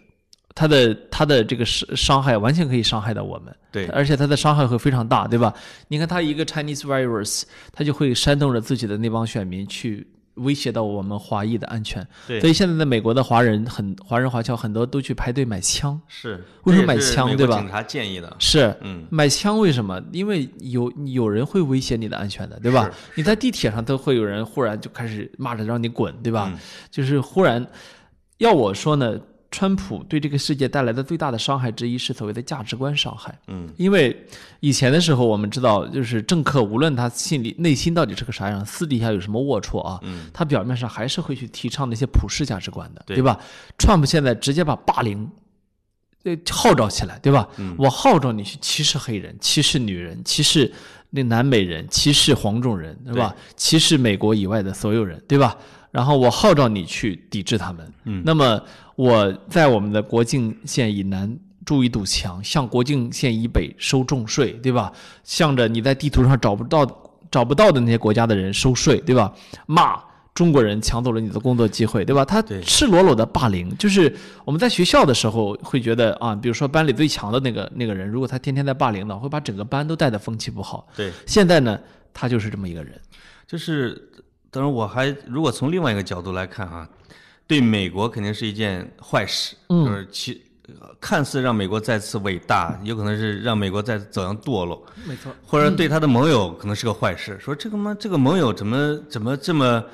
[0.54, 3.54] 他的他的这个伤伤害完全可以伤害到我们。
[3.72, 5.54] 对而且他的伤害会非常大，对吧？
[5.88, 12.04] 你看他一个 Chinese virus，他就会煽动着自己的那帮选民去威胁到我们华裔的安全。
[12.26, 16.00] 对所以现在在美国的华人很华人华侨很多都去排队买枪。
[16.08, 18.34] 是，为什么买枪对吧警察建议的。
[18.40, 20.02] 是，嗯，买枪为什么？
[20.12, 22.90] 因为有有人会威胁你的安全的，对吧？
[23.14, 26.50] 你在地铁上都会有人忽然就开始骂着让你滚，对吧？
[26.52, 26.58] 嗯
[26.90, 27.64] 就是忽然，
[28.38, 29.16] 要我说呢，
[29.50, 33.36] 川普对这个世界带来的最大的伤害之一是所谓的价值观伤害。
[33.48, 34.16] 嗯，因为
[34.60, 43.40] 以前的时候，我们知道，就是政客无论他心里内心到底是个啥样，私底下有什么龌龊啊，嗯他表面上还是会去提倡那些普世价值观的，对对吧
[43.76, 45.30] ？Trump 现在直接把霸凌。
[46.22, 47.48] 呃，号召起来，对吧？
[47.56, 50.70] 嗯我号召你去歧视黑人、歧视女人、歧视
[51.08, 53.34] 那南美人、歧视黄种人，对吧？
[53.56, 55.56] 歧视美国以外的所有人，对吧？
[55.90, 57.90] 然后我号召你去抵制他们。
[58.04, 58.62] 嗯那么
[59.00, 61.34] 我在我们的国境线以南
[61.64, 64.92] 筑一堵墙，向国境线以北收重税，对吧？
[65.24, 66.86] 向着你在地图上找不到
[67.30, 69.32] 找不到的那些国家的人收税，对吧？
[69.64, 69.98] 骂
[70.34, 72.26] 中国人抢走了你的工作机会，对吧？
[72.26, 80.86] 他赤裸裸的霸凌，就是我们在学校的时候会觉得啊，比如说班里最强的那个那个人，如果他天天在霸凌呢，会把整个班都带的风气不好。
[80.94, 81.80] 对，现在呢，
[82.12, 83.00] 他就是这么一个人。
[83.46, 84.10] 就是，
[84.50, 86.86] 当然我还如果从另外一个角度来看啊，
[87.50, 97.36] 对美国肯定是一件坏事，嗯就是其呃看似让美国再次伟大，有可能是让美国再次走向堕落，没错，或者对他的盟友可能是个坏事。
[97.40, 99.84] 说这个吗，这个盟友怎么怎么这么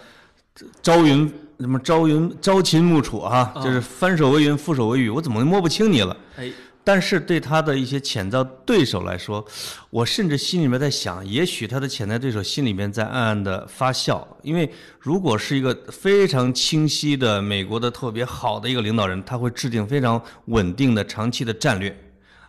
[0.83, 3.55] 朝云什么朝云朝秦暮楚啊？
[3.65, 6.15] 就是翻手为云，覆手为雨，我怎么摸不清你了？
[6.37, 6.53] 哎，
[6.87, 9.45] 但是对他的一些潜在对手来说，
[9.91, 14.71] 我甚至心里面在想，也许他的潜在对手心里面在暗暗的发笑，因为
[15.01, 21.93] 如果是一个非常清晰的美国的特别好的一个领导人，他会制定非常稳定的长期的战略，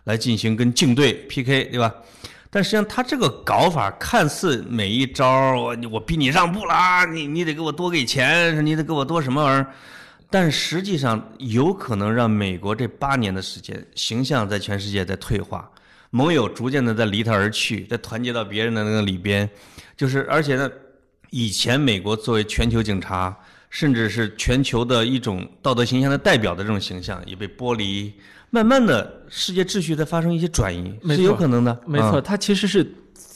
[0.04, 1.92] 来进行跟竞对 PK，对吧？
[2.48, 5.28] 但实际上，他这个搞法看似每一招
[5.60, 9.66] 我我逼你让步啦，你你得给我多给钱，你得给我多什么玩意儿，
[10.30, 15.70] 但实际上有可能让美国这八年的时间形象在全世界在退化，
[16.10, 19.48] 盟友逐渐的在离他而去，在团结到别人的那个里边，
[19.96, 20.70] 就是而且呢，
[21.30, 23.34] 以前美国作为全球警察，
[23.70, 28.12] 甚至是全球的一种道德形象的代表的这种形象也被剥离，
[28.50, 32.84] 慢慢的世界秩序在发生一些转移，是有可能的，没错，啊，它其实是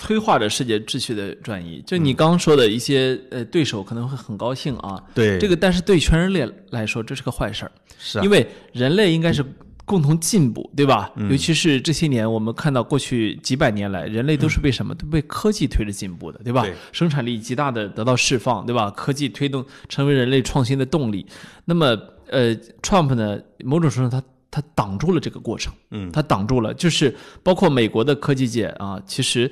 [0.03, 1.81] 催化着世界秩序的转移。
[1.87, 9.45] 就你刚刚说的一些呃对手可能会很高兴啊，对，这个但是对全人类来说这是个坏事儿，是啊因为人类应该是
[9.85, 11.13] 共同进步，对吧？
[11.15, 14.93] 嗯尤其是这些年，我们看到过去几百年来，人类都是被什么？
[14.93, 16.63] 都被科技推着进步的，对吧？
[16.63, 18.91] 对生产力极大的得到释放，对吧？
[18.91, 21.25] 科技推动成为人类创新的动力。
[21.65, 29.51] 那么，呃，Trump 呢，某种程度上他他挡住了这个过程，嗯他挡住了，就是包括美国的科技界啊，其实。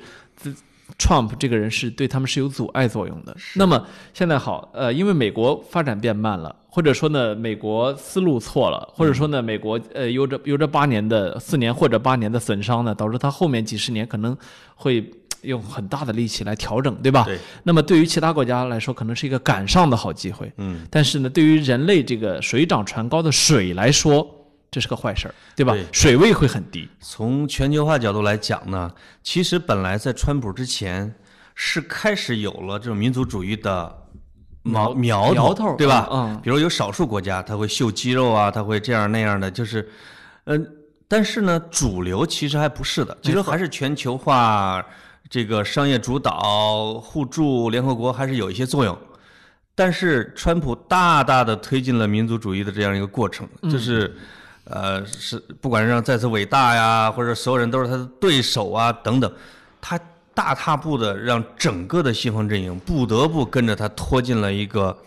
[0.97, 3.35] Trump 这个人是对他们是有阻碍作用的。
[3.55, 14.37] 那么现在好，呃，因为美国发展变慢了，或者说呢，美国思路错了，或者说呢，美国呃有着有着八年的四年或者八年的损伤呢，导致他后面几十年可能
[14.75, 15.09] 会
[15.43, 17.23] 用很大的力气来调整，对吧？
[17.23, 17.39] 对。
[17.63, 20.51] 那么对于其他国家来说，可能是一个赶上的好机会。
[20.57, 20.85] 嗯。
[20.89, 24.27] 但是呢，对于人类这个水涨船高的水来说，
[24.71, 25.73] 这是个坏事儿，对吧？
[25.73, 26.87] 对水位会很低。
[27.01, 28.89] 从全球化角度来讲呢，
[29.21, 31.13] 其实本来在川普之前
[31.53, 33.93] 是开始有了这种民族主义的
[34.63, 36.07] 苗苗苗头对吧？
[36.09, 39.89] 嗯嗯比如有少数国家，他会秀肌肉啊，他会这样那样的，就是，
[40.45, 40.65] 嗯、
[41.07, 44.81] 但是呢，主流其实还不是的，其实还是全球化，
[45.29, 48.97] 这个商业主导、互助、联合国还是有一些作用。
[49.75, 54.15] 但是川普大大的推进了民族主义的这样一个过程，就是，
[54.71, 59.29] 呃，是不管让再次伟大呀，或者所有人都是他的对手啊等等，
[59.81, 59.99] 他
[60.33, 64.97] 大踏步的让整个的西方阵营不得不跟着他拖进了一个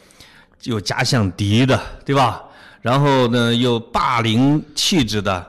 [0.64, 2.42] 有假想敌的，对吧？
[2.83, 5.46] 然后呢，又霸凌气质的，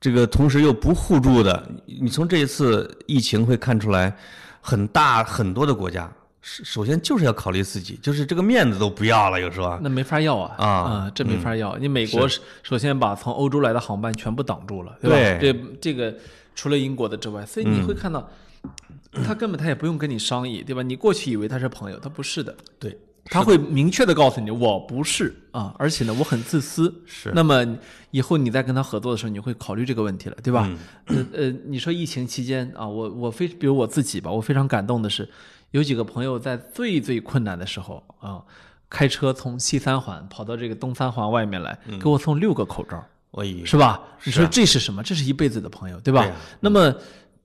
[0.00, 1.64] 这个同时又不互助的。
[1.86, 4.12] 你从这一次疫情会看出来，
[4.60, 6.10] 很大很多的国家，
[6.42, 9.80] 首首先就是要考虑自己，就是这个面子都不要了，有时候啊。
[9.82, 11.76] 那没法要啊啊这没法要。
[11.78, 12.28] 你美国
[12.62, 15.16] 首先把从欧洲来的航班全部挡住了，对吧？
[15.40, 16.14] 对这这个
[16.54, 18.28] 除了英国的之外，所以你会看到，
[19.24, 20.82] 他根本他也不用跟你商议，对吧？
[20.82, 26.92] 你过去以为他是朋友，他不是的，对，他会明确的告诉你，我不是啊，而且呢，我很自私。
[27.06, 27.64] 是那么
[28.10, 30.68] 以后你在跟他合作的时候，你会考虑这个问题了，对吧？
[31.06, 35.28] 呃呃，你说疫情期间啊，我我非比如我自己吧，我非常感动的是，
[35.72, 38.40] 有几个朋友在最最困难的时候啊，
[38.88, 43.04] 开车从西三环跑到这个东三环外面来，给我送六个口罩。
[43.32, 44.00] 我以为是吧？
[44.24, 45.02] 你说这是什么？
[45.02, 46.30] 这是一辈子的朋友，对吧？
[46.60, 46.94] 那么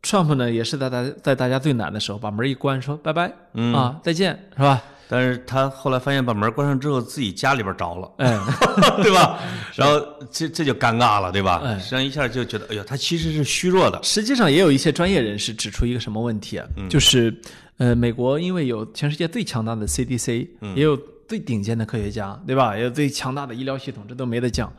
[0.03, 4.81] ，Trump 呢，也是在大在大家最难的时候，把门一关，说拜拜，嗯啊，再见，是吧？
[5.09, 8.37] 但是他后来发现把门关上之后，自己家里边着了，哎，
[9.01, 9.39] 对吧？
[9.73, 11.61] 然后这这就尴尬了，对吧？
[11.63, 13.97] 哎实际上一下就觉得，哎呦，他其实是虚弱的。
[14.03, 16.67] 实际上也有一些专业人士指出一个什么问题啊？
[16.75, 17.33] 嗯就是，
[17.77, 22.75] 呃，美国因为有全世界最强大的 CDC，、嗯也嗯有最顶尖的科学家，对吧？
[22.75, 24.71] 也有最强大的医疗系统，这都没得讲。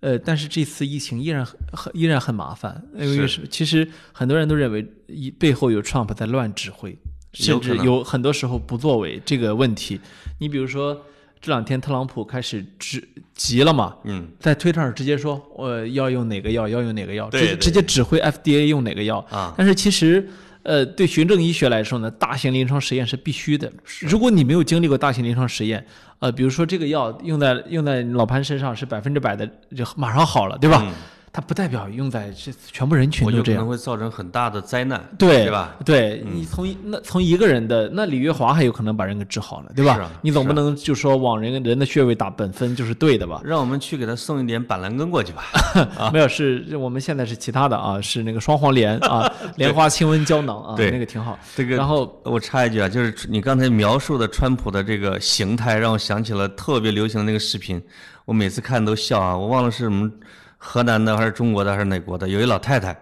[0.00, 6.96] 呃，但是这次疫情依然很很依然很麻烦，因为是其实很多人都认为一背后有 Trump 在乱指挥，
[7.32, 9.98] 甚至有很多时候不作为这个问题。
[10.38, 11.02] 你比如说
[11.40, 19.54] 这两天特朗普开始指急了嘛，嗯，在推特上直接说，我要用哪个药，要用哪个药，对直接指挥 FDA 用哪个药啊。
[19.56, 20.28] 但是其实，
[20.66, 23.72] 呃，对循证医学来说呢，大型临床实验是必须的。
[24.00, 25.86] 如果你没有经历过大型临床实验，
[26.18, 30.84] 呃，比如说这个药用在用在老潘身上是百分之百的，就马上好了，对吧？
[31.36, 33.60] 它不代表用在这全部人群嗯我都这样。
[33.60, 35.76] 有可能会造成很大的灾难，对对吧？？
[35.84, 39.98] 对你从一那从一个人的那李月华还有可能把人给治好了，对吧？
[40.00, 43.42] 啊你总不能就说往人人的穴位打本分就是对的吧？
[43.44, 45.44] 让我们去给他送一点板蓝根过去吧。
[46.10, 51.38] 没有，是我们现在是其他的啊，是那个双黄连啊， 莲花清瘟胶囊啊，对那个挺好。
[51.54, 57.82] 这个，然后我插一句啊，就是你刚才描述的川普的这个形态，让我想起了特别流行的那个视频，
[58.24, 59.36] 我每次看都笑啊。
[59.36, 60.10] 我忘了是什么
[60.66, 62.94] 河南的还是中国的还是哪国的，有一老太太，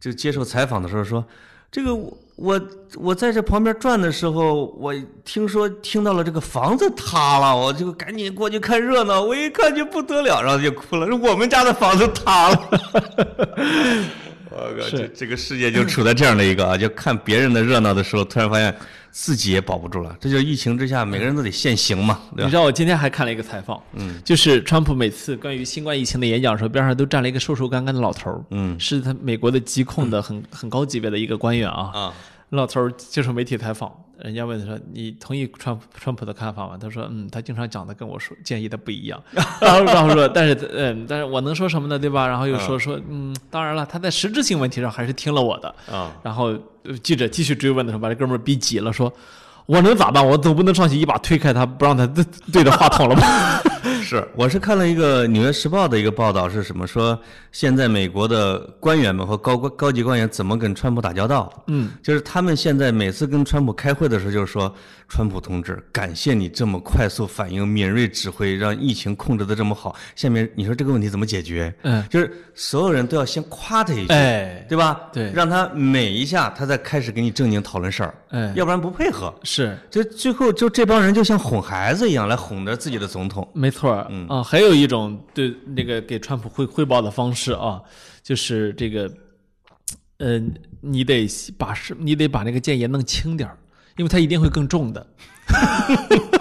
[0.00, 1.26] 就接受采访的时候说，
[1.68, 2.60] 这个我我
[2.96, 4.94] 我在这旁边转的时候，我
[5.24, 12.68] 听说听到了这个房子塌了，我就赶紧过去看热闹，我一看就不得了，然后就哭了，说我们家的房子塌了。
[14.48, 18.74] 我靠，这这个世界就处在这样的一个啊，就看别人的热闹的时候，突然发现
[19.18, 20.14] 自己也保不住了。
[20.20, 22.44] 这就是疫情之下，每个人都得限行嘛，对吧？
[22.44, 32.14] 你知道我今天还看了一个采访，嗯，就是川普每次关于新冠疫情的演讲的时候，边上都站了一个瘦瘦干干的老头儿，嗯，是他美国的疾控的很很高级别的一个官员啊，啊，
[32.50, 39.22] 老头儿接受媒体采访，人家问他说：“你同意川普川普的看法吗？”他说：“嗯，他经常讲的跟我说建议的不一样。
[39.60, 41.98] ”然后然后说：“但是嗯，但是我能说什么呢？
[41.98, 45.68] 对吧？”然后又说说嗯，当然了，他在实质性问题上还是听了我的。
[45.90, 46.46] 啊，然后
[46.84, 49.12] 呃记者继续追问的时候，把这哥们儿逼急了，说
[49.66, 50.26] ：“我能咋办？
[50.26, 53.62] 我总不能上去一把推开他，不让他对对着话筒了吧？”
[54.06, 56.86] 是，我是看了一个《纽约时报》的一个报道，是什么？
[56.86, 61.52] 说现在美国的官员们和高官高级官员怎么跟川普打交道？
[61.66, 64.72] 嗯，就是他们现在每次跟川普开会的时候，就是说，
[65.08, 69.96] 川普同志，感谢你这么快速反应、敏锐指挥，让疫情控制的这么好。
[70.14, 71.74] 下面你说这个问题怎么解决？
[71.82, 75.00] 嗯，就是所有人都要先夸他一句，哎，对吧？
[75.12, 79.34] 对让他每一下，他再开始跟你正经讨论事儿，哎要不然不配合。
[79.42, 83.48] 是就最后就这帮人就像哄孩子一样来哄着自己的总统。
[83.52, 87.80] 没错儿嗯啊，还有一种对那个给川普汇汇报的方式啊，
[88.22, 89.10] 就是这个
[90.18, 90.40] 呃，
[90.80, 91.26] 你得
[91.56, 93.56] 把是，你得把那个建言弄轻点儿，
[93.96, 95.06] 因为它一定会更重的。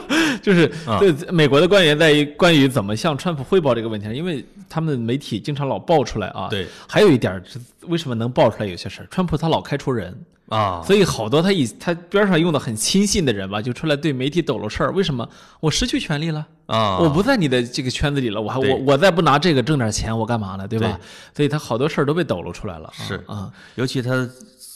[0.46, 6.48] 就是啊对美国的官员在于关于怎么向川普汇报这个问题上，因为他们的媒体经常老爆出来啊。
[6.48, 10.16] 对，还有一点儿是为什么能爆出来有些事儿，川普他老开除人，
[10.50, 14.92] 啊，所以好多他以他边上用的很亲信的人吧，就出来对媒体抖搂事儿。
[14.94, 15.28] 为什么
[15.60, 16.46] 我失去权利了？
[16.68, 20.68] 啊，我不在你的这个圈子里了，我还我我再不拿这个挣点钱，我干嘛呢？
[20.68, 21.00] 对吧？
[21.36, 22.86] 所以他好多事儿都被抖搂出来了。
[22.86, 24.30] 啊是啊，尤其他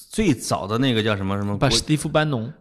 [0.09, 2.51] 最早的那个叫什么什么国把史蒂夫班农，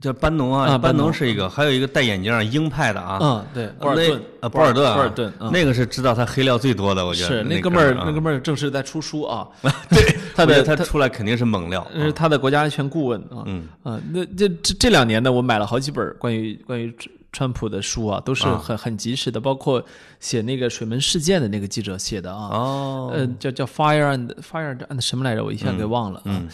[0.00, 4.22] 叫班农啊，班啊班农农是一个，还有一个戴眼镜儿鹰派的啊，嗯，对，博尔顿。
[4.40, 5.50] 啊，博尔顿啊，博尔顿，嗯。
[5.52, 9.48] 那个是知道他黑料最多的，我觉得是那那哥们儿，啊那哥们儿正是在出书啊，
[9.90, 13.66] 对他的他出来肯定是猛料，是他的国家安全顾问啊，嗯。
[13.82, 18.56] 啊，那这这这两年呢，我买了好几本关于关于川川普的书啊，都是啊。
[18.64, 19.84] 很很及时的，包括
[20.20, 25.44] 写那个水门事件的那个记者写的啊，哦，呃，叫叫 Fire and Fire and 什么来着？
[25.44, 26.22] 我一下给忘了啊。
[26.26, 26.48] 嗯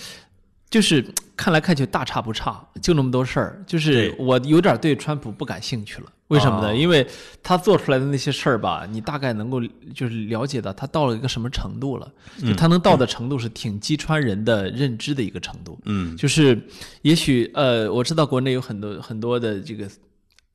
[0.75, 1.05] 就是
[1.37, 3.63] 看来看去大差不差，就那么多事儿。
[3.65, 6.71] 就是我有点对川普不感兴趣了，为什么呢？
[6.71, 7.07] 哦因为
[7.45, 9.63] 他做出来的那些事儿吧，你大概能够
[9.95, 15.79] 就是了解到他到了一个什么程度了，就他能到的程度是挺击穿人的认知的一个程度。
[15.85, 16.61] 嗯就是
[17.03, 19.89] 也许呃，我知道国内有很多很多的这个。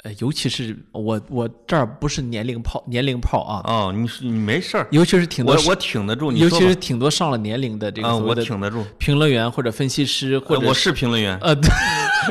[0.04, 11.70] 呃，尤其是我，我这儿不是年龄炮，年龄炮啊，哦，你是你没事儿，尤其是挺多我我挺得住，你尤其是挺多上了年龄的这个啊，我挺得住，评论员或者分析师，或者呃我是评论员，呃，对，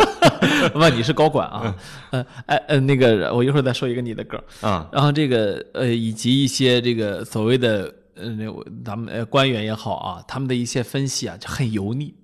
[0.73, 1.77] 不，你是高管啊，
[2.11, 8.27] 呃，哎呃，那个我一会儿再说一个你的梗，啊，然后这个呃，以及一些这个所谓的呃，
[8.83, 12.15] 咱们呃官员也好啊，他们的一些分析啊就很油腻。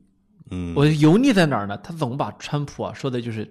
[0.50, 1.76] 嗯，我油腻在哪儿呢？
[1.78, 3.46] 他总把川普啊说的就是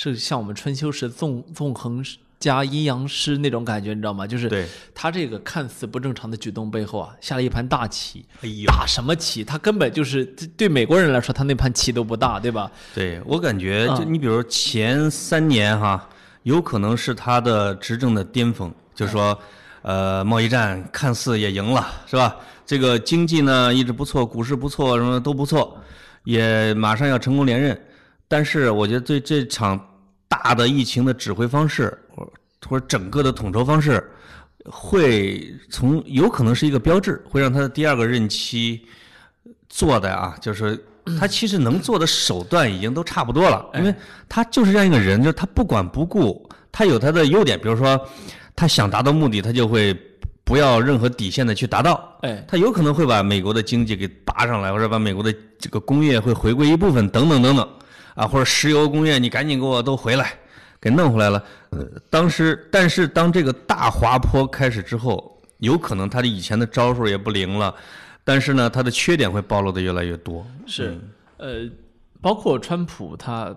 [0.00, 2.04] 是像我们春秋时纵纵横
[2.38, 4.24] 加阴阳师那种感觉，你知道吗？
[4.24, 8.24] 就是对，他这个看似不正常的举动背后啊，下了一盘大棋。
[8.42, 9.42] 哎呦，大什么棋？
[9.42, 10.24] 他根本就是
[10.56, 12.70] 对美国人来说，他那盘棋都不大，对吧？
[12.94, 16.08] 对我感觉，就嗯你比如前三年哈，
[16.44, 19.36] 有可能是他的执政的巅峰，就是说，
[19.82, 22.36] 呃，贸易战看似也赢了，是吧？
[22.64, 25.76] 这个经济呢一直不错，股市不错，什么都不错，
[26.22, 27.76] 也马上要成功连任。
[28.30, 29.87] 但是我觉得对这场
[30.28, 32.32] 大的疫情的指挥方式，或
[32.68, 34.06] 或者整个的统筹方式，
[34.64, 38.86] 会从有可能是一个标志，会让他的第二个任期
[39.68, 40.78] 做的啊，就是
[41.18, 43.94] 他其实能做的手段已经都差不多了，因为
[44.28, 47.98] 他就是这样一个人，就是他不管不顾，他有他的优点，比如说
[48.54, 49.96] 他想达到目的，他就会
[50.44, 52.18] 不要任何底线的去达到。
[52.22, 57.68] 哎，他有可能会把美国的经济给拔上来，或者把美国的这个工业会回归一部分，等等等等，
[58.18, 60.34] 啊，或者石油工业你赶紧给我都回来，
[60.80, 61.42] 给弄回来了。
[61.70, 67.72] 呃，当时但是当这个大滑坡开始之后，有可能他的以前的招数也不灵了，
[68.24, 70.44] 但是呢，他的缺点会暴露的越来越多。
[70.66, 70.98] 是，
[71.36, 71.70] 呃，
[72.20, 73.54] 包括川普他，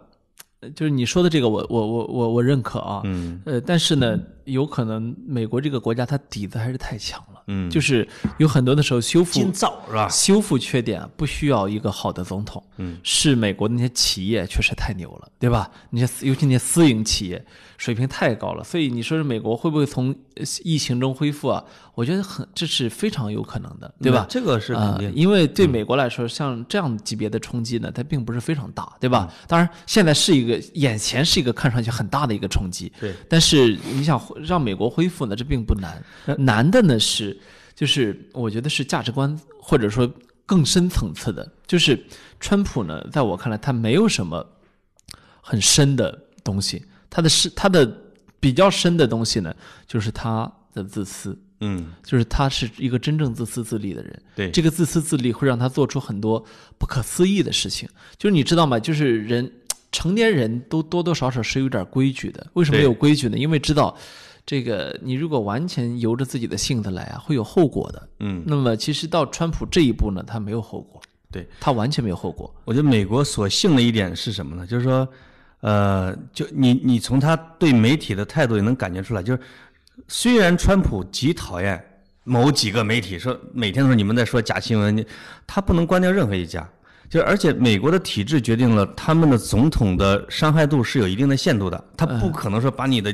[0.59, 10.07] 呃就是你说的这个我，我我我我认可啊，嗯呃，但是呢，有可能美国这个国家它底子还是太强了，嗯，就是有很多的时候修复金造是吧？
[10.07, 15.69] 修复缺点不需要一个好的总统，嗯，是美国那些企业确实太牛了，对吧？
[15.89, 17.43] 那些尤其那些私营企业
[17.81, 21.65] 水平太高了，所以你说是美国会不会从呃疫情中恢复啊？
[21.95, 24.23] 我觉得很这是非常有可能的，对吧？
[24.29, 25.11] 这个是肯啊、定。
[25.15, 29.27] 因为对美国来说，像这样级别的冲击呢，它并不是非常大，对吧？
[29.31, 35.99] 嗯当然，现在是一个眼前是一个看上去很大的一个冲击，对，但是你想让美国恢复呢，这并不难，
[36.37, 37.35] 难的呢是，
[37.73, 40.07] 就是我觉得是价值观或者说
[40.45, 41.99] 更深层次的，就是
[42.39, 44.45] 川普呢，在我看来，他没有什么
[45.41, 47.85] 很深的东西，他的是他的
[48.39, 49.53] 比较深的东西呢，
[49.85, 51.37] 就是他的自私。
[51.63, 56.43] 嗯，就是他是一个真正自私自利的人，对这个自私自利会让他做出很多
[56.79, 57.87] 不可思议的事情。
[58.17, 58.79] 就是你知道吗？
[58.79, 59.51] 就是人
[59.91, 62.47] 成年人都多多少少是有点规矩的。
[62.53, 63.37] 为什么有规矩呢？
[63.37, 63.95] 因为知道
[64.43, 68.09] 这个你如果完全由着自己的性子来啊，会有后果的。
[68.21, 70.99] 嗯，那么其实到川普这一步呢，他没有后果，
[71.31, 72.51] 对，他完全没有后果。
[72.65, 74.65] 我觉得美国所幸的一点是什么呢？
[74.65, 75.07] 就是说，
[75.61, 79.39] 呃，就你你从他对媒体的态度也能感觉出来，就是
[80.07, 81.83] 虽然川普极讨厌
[82.23, 85.05] 某几个媒体，说每天都是你们在说假新闻，你
[85.47, 86.67] 他不能关掉任何一家。
[87.09, 93.13] 就而且美国的体制决定了他们的总统的伤害度是有一定的限度的，他不可能说把你的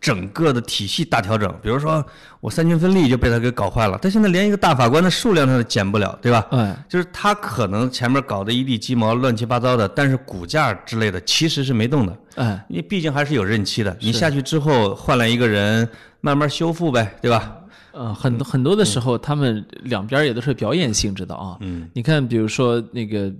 [0.00, 1.52] 整个的体系大调整。
[1.62, 2.04] 比如说
[2.40, 6.46] 我三权分立就被他给搞坏了，他现在连一个大法官的数量他都减不了，对吧？
[6.50, 12.16] 嗯，就是他可能前面搞得一地鸡毛、乱七八糟的，但是股价之类的其实是没动的。
[12.36, 15.88] 嗯，你毕竟还是有任期的，你下去之后换来一个人，
[16.20, 17.54] 慢慢修复呗，对吧？
[17.90, 21.56] 呃，很多很多的时候，他们两边也都是表演性质的啊。
[21.60, 23.32] 嗯，你看，比如说那个，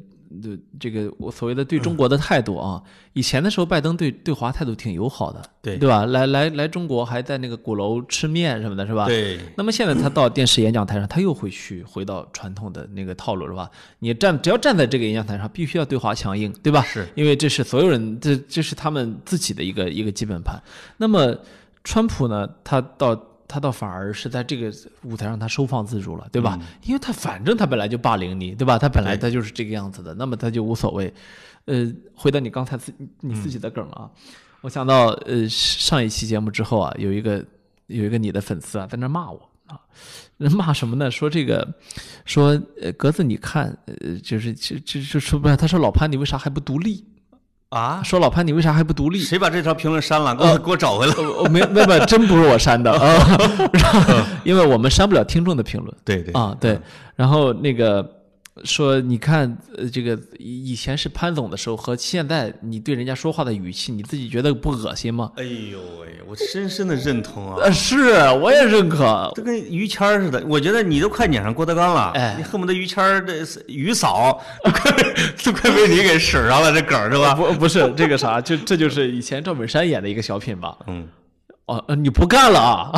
[0.45, 2.83] 呃，这个我所谓的对中国的态度啊，
[3.14, 6.05] 以前的时候，拜登对对华态度挺友好的，对对吧？
[6.07, 9.07] 来来来中国还在那个鼓楼吃面什么的，是吧？。
[9.07, 13.70] 对，那么现在他到电视演讲台上，他又会去回到传统的那个套路，是吧？
[14.01, 16.83] 你站只要站在这个演讲台上，必须要对华强硬，对吧？
[16.83, 20.62] 是因为这是所有人，这这是他们自己的一个一个基本盘。
[20.99, 21.37] 那么，
[21.85, 23.14] 川普呢，他到
[23.49, 24.71] 他倒反而是在这个
[25.03, 26.61] 舞台上他收放自如了，对吧？
[26.85, 28.79] 因为他反正他本来就霸凌你，对吧？
[28.79, 31.13] 他本来他就是这个样子的，那么他就无所谓。
[31.65, 34.09] 呃，回到你刚才自你自己的梗啊，
[34.61, 37.45] 我想到呃上一期节目之后啊，有一个
[37.89, 39.79] 有一个你的粉丝啊在那骂我啊，
[40.39, 41.11] 骂什么呢？
[41.11, 41.67] 说这个
[42.25, 47.05] 说呃格子你看呃就是就就就说不是他说老潘你为啥还不独立？
[47.71, 49.19] 啊，说老潘你为啥还不独立？
[49.21, 50.35] 谁把这条评论删了？
[50.35, 51.12] 给我 给我找回来。
[51.14, 53.39] 呃没没没，真不是我删的啊，
[53.73, 54.14] 然后
[54.45, 56.79] 因为我们删不了听众的评论对对啊，对，
[57.14, 58.03] 然后那个
[58.65, 65.33] 说你看呃这个以以前是潘总的时候和现在你对人家说话的语气，你自己觉得不恶心吗？
[65.37, 67.59] 哎呦喂，我深深的认同啊。
[67.63, 75.03] 呃，是我也认可，这跟于谦儿似的，我觉得你都快撵上郭德纲了，哎你恨不得于谦儿的于嫂 都快被
[75.45, 77.35] 都快被你给使上了，这梗儿是吧？
[77.35, 80.77] 不不是这个啥，就这就是以前赵本山演的一个小品吧？
[80.87, 81.09] 嗯，
[81.69, 82.91] 哦，呃你不干了啊？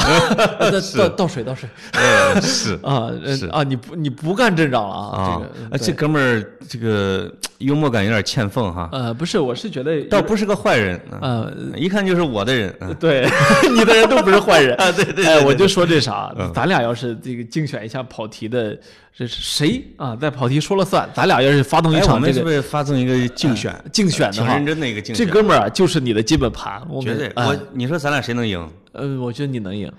[0.59, 3.62] 倒 倒倒水倒水 呃是啊呃是啊！
[3.64, 5.18] 你不你不干镇长了啊？
[5.18, 7.31] 啊这个啊，这哥们儿这个
[7.61, 12.75] 幽默感有点欠奉哈，呃不是，我是觉得倒不是个坏人，啊呃一看就是我的人。
[12.81, 13.27] 嗯对，
[13.75, 18.77] 你的人都不是坏人啊 对对对哎，对我就说这啥，咱俩要是这个竞选一下跑题的，
[19.17, 20.17] 这是谁啊？
[20.17, 23.75] 在跑题说了算，咱俩要是发动一场这个们是不是发动一个竞选？
[23.93, 27.29] 竞选的话挺认，真的一个竞选，这哥们儿啊就是你的基本盘，我绝对。
[27.35, 28.67] 哎我你说咱俩谁能赢？
[28.93, 29.93] 呃，我觉得你能赢，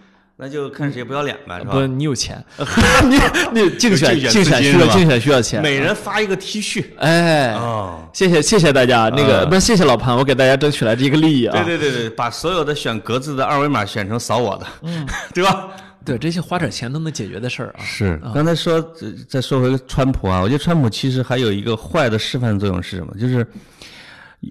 [0.43, 1.85] 那就看谁不要脸呗，是不，吧？
[1.85, 2.43] 你有钱，
[3.07, 3.19] 你
[3.61, 7.99] 你 竞选竞选需要竞选需要钱，每人发一个 T 恤哎，哦。
[8.11, 15.67] 谢谢谢谢大家，那个嗯不是谢谢老潘，我给大家争取来这个利益啊，对对对对，把所有的选格子的二维码选成扫我的，嗯， 对吧？
[16.03, 23.13] 对，这些花点钱都能解决的事儿啊，是，刚才说，呃再说回川普啊，我觉得川普其实还有一个坏的示范作用是什么？
[23.19, 23.45] 就是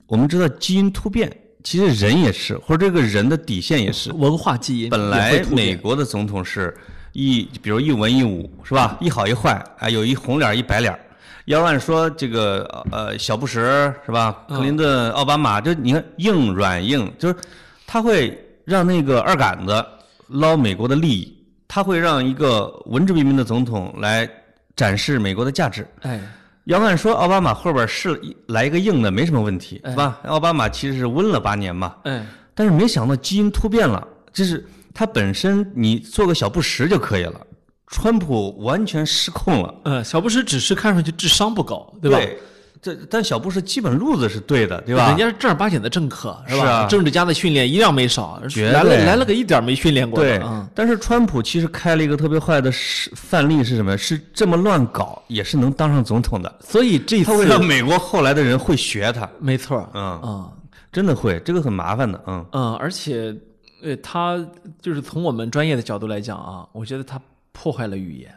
[0.07, 1.29] 我们知道基因突变，
[1.63, 4.13] 其实人也是，或者这个人的底线也是。
[4.13, 6.77] 文化基因本来美国的总统是
[7.13, 8.97] 一，比如一文一武是吧？
[9.01, 10.99] 一好一坏，啊，有一红脸儿一白脸儿。
[11.47, 13.61] 要按说这个呃小布什
[14.07, 14.45] 是吧？
[14.49, 17.37] 克林顿、奥巴马，就你看硬软硬，就是
[17.87, 19.85] 他会让那个二杆子
[20.29, 21.37] 捞美国的利益，
[21.67, 24.29] 他会让一个文质彬彬的总统来
[24.77, 25.87] 展示美国的价值。
[26.03, 26.21] 哎。
[26.65, 29.91] 要按说奥巴马后边是来一个硬的没什么问题，哎。
[29.91, 30.21] 是吧？
[30.25, 37.41] 奥巴马其实是温了八年嘛，哎，但是没想到基因突变了，就是他本身你做个小布什就可以了，
[37.87, 42.19] 川普完全失控了，呃，小布什只是看上去智商不高，对吧？
[42.83, 45.09] 这但小布什基本路子是对的，对吧？
[45.09, 46.63] 人家是正儿八经的政客，是吧？
[46.63, 53.99] 是啊政治家的训练一样没少，绝来了来了个一点没训练过的，对嗯，，但是川普其实开了一个特别坏的示范例是什么？
[53.99, 60.53] 是这么乱搞也是能当上总统的，所以这他会让次美国后来的人会学他，没错，嗯嗯
[60.91, 62.45] 真的会，这个很麻烦的，嗯。
[62.53, 63.37] 嗯，而且
[63.83, 64.39] 呃，他
[64.81, 67.21] 就是从我们专业的角度来讲啊，我觉得他
[67.53, 68.35] 破坏了语言，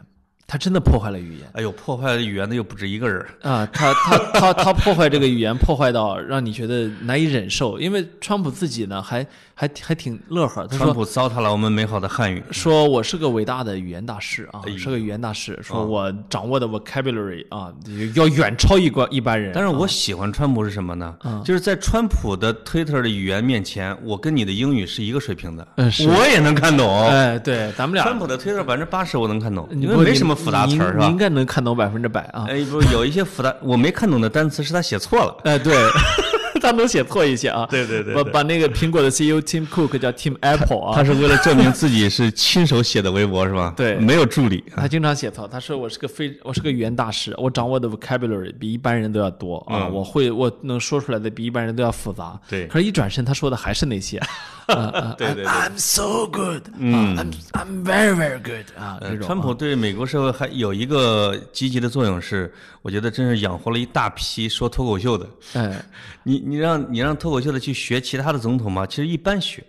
[0.54, 1.50] 他真的破坏了语言。
[1.54, 3.26] 哎呦，破坏了语言的又不止一个人。
[3.42, 7.76] 啊，他他他他破坏这个语言，破坏到让你觉得难以忍受。
[7.80, 12.40] 因为川普自己呢，还还还挺乐呵，他说川普糟蹋了我们美好的汉语。
[12.52, 17.72] 说我是个伟大的语言大师啊哎，是个语言大师，说哦我掌握的 vocabulary 啊，
[18.14, 19.50] 要远超一关一般人。
[19.52, 21.16] 但是我喜欢川普是什么呢？
[21.24, 27.08] 嗯就是在川普的 Twitter 的语言面前，我跟你的英语是一个水平的，我也能看懂。
[27.08, 31.16] 哎，对，咱们俩川普的 Twitter 百分之八十我能看懂，你不你因为没什么复杂词儿，是吧应？
[31.16, 32.46] 该能看懂百分之百啊。
[32.48, 35.36] 哎，不，有一些复杂 我没看懂的单词是他写错了。
[35.44, 35.74] 哎，对，
[36.60, 37.66] 他能写错一些啊。
[37.70, 43.72] 对对对对把把那个苹果的 CEO Tim Cook 叫 Tim Apple 啊， 他是为了证明自己是亲手写的微博，是吧？
[43.76, 44.62] 对没有助理。
[44.76, 52.38] 他经常写错，他说我是个非我是个语言大师，我掌握的 vocabulary 比一般人都要多啊，嗯我会我能说出来的比一般人都要复杂。
[52.48, 54.20] 对可是，一转身他说的还是那些。
[54.66, 57.16] 对对对 I'm so good，嗯
[57.52, 59.26] ，I'm very very good 啊，这种。
[59.26, 62.52] 川普对美国社会还有一个积极的作用是，
[62.82, 65.28] 我觉得真是养活了一大批说脱口秀的。
[65.54, 65.84] 哎，
[66.22, 68.86] 你你让你让脱口秀的去学其他的总统吗？
[68.86, 69.62] 其实一般学，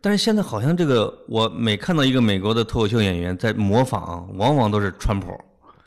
[0.00, 5.32] 但是现在好像这个，我每看到一个美国的脱口秀演员在模仿，往往都是川普，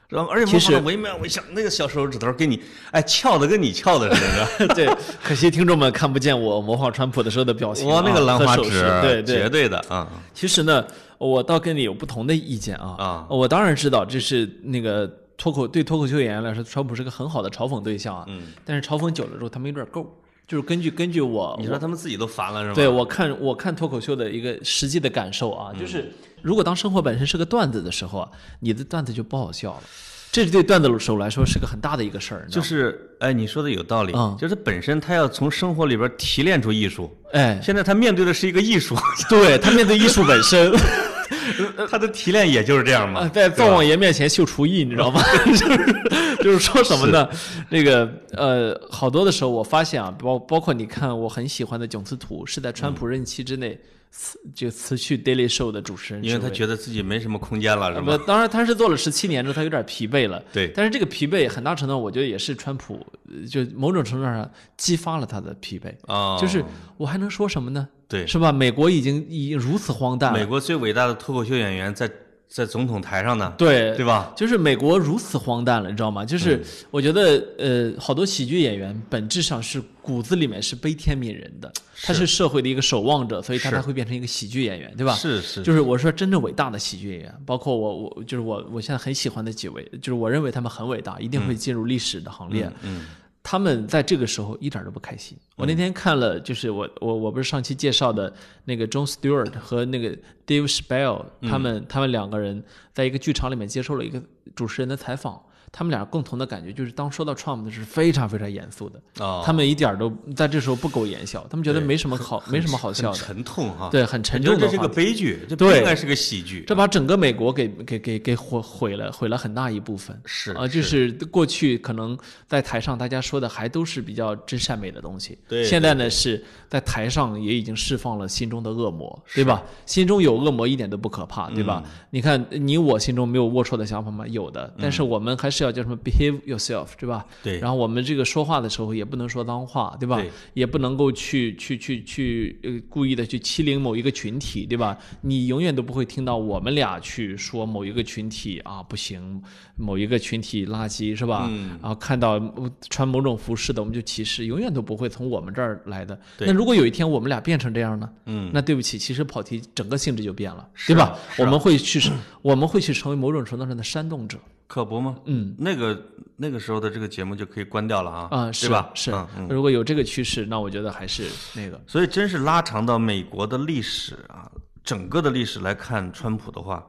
[0.09, 4.67] 然后而且其实模仿的惟妙惟肖，那个小手指头给你，哎，翘的跟你翘的似的。
[4.75, 4.89] 对，
[5.21, 10.85] 可惜听众们看不见我模仿川普的时候的表情、啊，哇，那个兰花指和手势，对对绝，对的啊其实呢，
[11.17, 12.95] 我倒跟你有不同的意见啊。
[12.97, 15.05] 啊我当然知道这是那个
[15.35, 18.23] 脱口对脱口秀演员来说，川普是个很好的嘲讽对象啊。
[18.27, 20.09] 嗯，但是嘲讽久了之后，他们有点够。
[20.47, 22.73] 就是根据根据我，你说他们自己都烦了是吗？
[22.73, 28.29] 对我看我看脱口秀的一个实际的感受啊，嗯就是如果当生活本身是个段子的时候啊，
[28.61, 29.83] 你的段子就不好笑了。
[30.29, 38.95] 这是对段子手来说是个很大的一个事儿，就是，哎，你说的有道理，嗯就是本身他要从生活里边提炼出艺术，哎，现在他面对的是一个艺术，
[39.29, 40.71] 对他面对艺术本身，
[41.89, 45.21] 他的提炼也就是这样嘛啊，，在灶王爷面前秀厨艺，你知道吗？
[45.45, 47.27] 就是 就是说什么呢？
[47.69, 53.79] 那个呃，好多的时候我发现啊，包包括你看我很喜欢的囧司图，是在川普任期之内
[54.09, 60.43] 辞就辞去 Daily Show 的主持人，因为他觉得自己没什么空间了，是不吧？，当然他是做了十七年之后，他有点疲惫了。
[60.51, 65.93] 对但是这个疲惫很大程度，我觉得也是川普，呃就某种程度上激发了他的疲惫。
[66.11, 66.63] 啊，就是
[66.97, 67.87] 我还能说什么呢？
[68.07, 68.51] 对，是吧？
[68.51, 72.09] 美国已经已经如此荒诞了美，国最伟大的脱口秀演员在
[72.47, 74.31] 在总统台上呢，对对吧？
[74.35, 76.23] 就是美国如此荒诞了，你知道吗？
[76.23, 81.71] 嗯就是我觉得，呃，好多喜剧演员本质上是骨子里面是悲天悯人的，
[82.01, 85.13] 他是社会的一个守望者，所以他才会变成一个喜剧演员，对吧？
[85.13, 92.71] 是是，就是我说真正伟大的喜剧演员，包括我我就是我我现在很喜欢的几位，就是我认为他们很伟大，一定会进入历史的行列。
[92.81, 93.05] 嗯
[93.49, 95.37] 他们在这个时候一点都不开心。
[95.55, 98.33] 我那天看了，就是我我我不是上期介绍的
[98.65, 100.09] 那个 John Stewart 和那个
[100.45, 104.21] Dave Chappelle，他们他们两个人在一个剧场里面接受了一个
[104.53, 105.41] 主持人的采访。
[105.71, 120.19] 他们俩共同的感觉就是，当说到 Trump 的时候是非常非常严肃的，哦，他们一点儿都在这时候不苟言笑，他们觉得没什么好没什么好笑的，沉痛哈，对，很沉我觉得这是个悲剧，这不对应该是个喜剧，这把整个美国给给给给毁毁了，毁了很大一部分。
[120.25, 121.15] 是啊，就是。
[121.31, 129.61] 过去可能在台上大家说的还都是比较真善美的东西，对现在呢是在台上也已经释放了心中的恶魔，对吧？
[129.85, 131.83] 心中有恶魔一点都不可怕，对吧？
[131.85, 131.91] 嗯。
[132.11, 134.25] 你看你我心中没有龌龊的想法吗？
[134.27, 137.25] 有的，但是我们还是要叫什么 behave yourself，对吧？
[137.43, 140.17] 对然后我们这个说话的时候也不能说脏话，对吧？
[140.21, 144.97] 对也不能够去去去去呃故意的去欺凌某一个群体，对吧？
[145.21, 149.41] 你永远都不会听到我们俩去说某一个群体啊不行，
[149.75, 151.47] 某一个群体垃圾，是吧？
[151.49, 156.19] 嗯然后看到呃穿某种服饰的我们就歧视，永远都不会从我们这儿来的。
[156.37, 158.09] 对那如果有一天我们俩变成这样呢？
[158.25, 161.03] 嗯，那对不起，其实跑题整个性质就变了，对吧？
[161.03, 164.37] 啊我们会去，我们会去成为某种程度上的煽动者。
[164.67, 165.15] 可不吗？
[165.25, 165.99] 嗯，那个
[166.35, 168.91] 那个时候的这个节目就可以关掉了啊，啊，对是吧？
[168.93, 171.81] 是嗯嗯，如果有这个趋势，那我觉得还是那个。
[171.87, 174.51] 所以真是拉长到美国的历史啊，
[174.83, 176.85] 整个的历史来看，川普的话，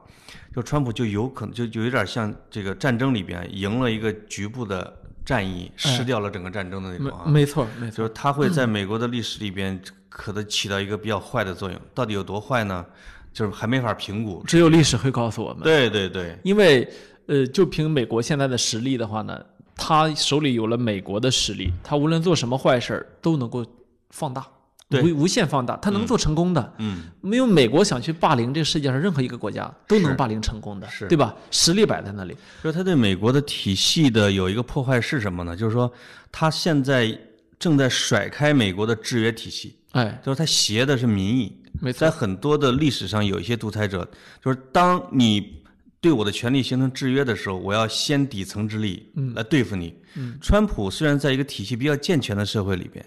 [0.53, 4.93] 就川普就有可能就就有点像这个战争里边赢了一个局部的
[5.25, 12.85] 战役，失掉了整个战争的那种啊，没错没错，就是他会在美国的历史里边可能起到一个比较坏的作用，到底有多坏呢？
[13.31, 14.43] 就是还没法评估。
[14.47, 15.61] 只有历史会告诉我们。
[15.61, 16.85] 对对对，因为
[17.29, 19.39] 呃，就凭美国现在的实力的话呢，
[19.75, 23.63] 他手里有了美国的实力，他无论做什么坏事儿都能够
[24.09, 24.47] 放大，
[24.89, 26.73] 对无无限放大，他能做成功的。
[26.79, 31.35] 嗯，没有美国想去霸凌这个世界上任何一个国家都能霸凌成功的，是对吧？
[31.51, 32.35] 实力摆在那里。
[32.63, 35.55] 就是他对美国的体系的有一个破坏是什么呢？
[35.55, 35.91] 就是说
[36.31, 37.15] 他现在
[37.59, 41.55] 正在甩开美国的制约体系，哎，就是他挟的是民意。
[41.79, 44.05] 没错在，很多的历史上，有一些独裁者，
[44.43, 45.58] 就是当你
[46.01, 49.93] 对我的权利形成制约的时候，我要先底层之力来对付你。
[50.15, 53.05] 嗯川普虽然在一个体系比较健全的社会里边，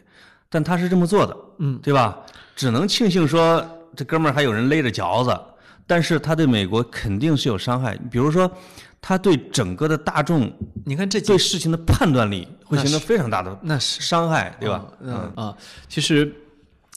[0.49, 2.21] 但他是这么做的，嗯，对吧？
[2.55, 3.67] 只能庆幸说
[3.97, 5.39] 这哥们儿还有人勒着嚼子，
[5.87, 7.97] 但是他对美国肯定是有伤害。
[8.11, 8.51] 比如说，
[9.01, 10.53] 他对整个的大众
[10.85, 14.85] 你看这对事情的判断力会形成非常大的那是伤害，对吧？
[15.01, 15.57] 嗯啊，
[15.89, 16.33] 其实，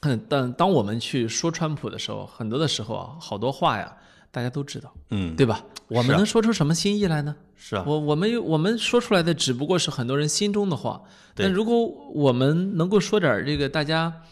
[0.01, 3.91] 嗯，但当我们去说川普的时候，很多的时候啊，好多话呀，
[4.35, 5.63] 大家都知道，嗯，对吧？
[5.87, 7.33] 我们能说出什么新意来呢？
[7.55, 14.23] 是啊，我我们有我们说出来的只不过是很多人心中的话，对但如果我们能够说点这个大家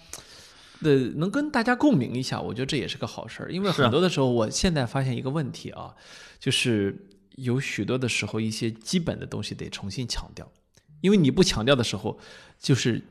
[0.81, 3.49] 的能跟大家共鸣一下，我觉得这也是个好事儿。
[3.49, 5.95] 因为很多的时候，我现在发现一个问题啊，
[6.37, 10.51] 就是有许多的时候一些基本的东西得重新强调，
[10.99, 12.19] 因为你不强调的时候，
[12.59, 13.01] 就是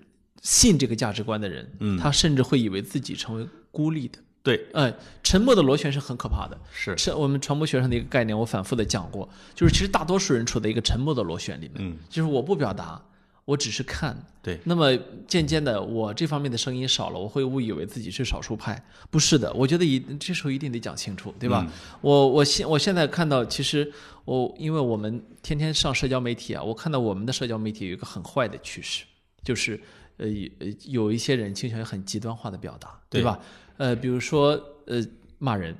[0.43, 4.18] 信这个价值观的人，嗯他甚至会以为自己成为孤立的。
[4.43, 6.59] 对，嗯，沉默的螺旋是很可怕的。
[6.72, 13.01] 是，是我们传播学上的一个概念，我反复的讲过，就是其实大多数人处在一个沉默的螺旋里面，嗯，就是我不表达，
[13.45, 14.16] 我只是看。
[14.43, 18.84] 对，那么渐渐的，我这方面的声音少了，我会误以为自己是少数派。
[19.09, 21.64] 不是的，我觉得一这时候一定得讲清楚，对吧？
[22.01, 23.93] 我我现我现在看到，其实
[24.24, 29.05] 我因为我们天天上社交媒体啊，我看到我们的社交媒体有一个很坏的趋势，
[29.45, 29.80] 就是
[30.16, 30.26] 呃
[30.59, 33.38] 呃有一些人倾向于很极端化的表达，对对吧？
[33.77, 35.03] 呃，比如说呃
[35.39, 35.77] 骂人。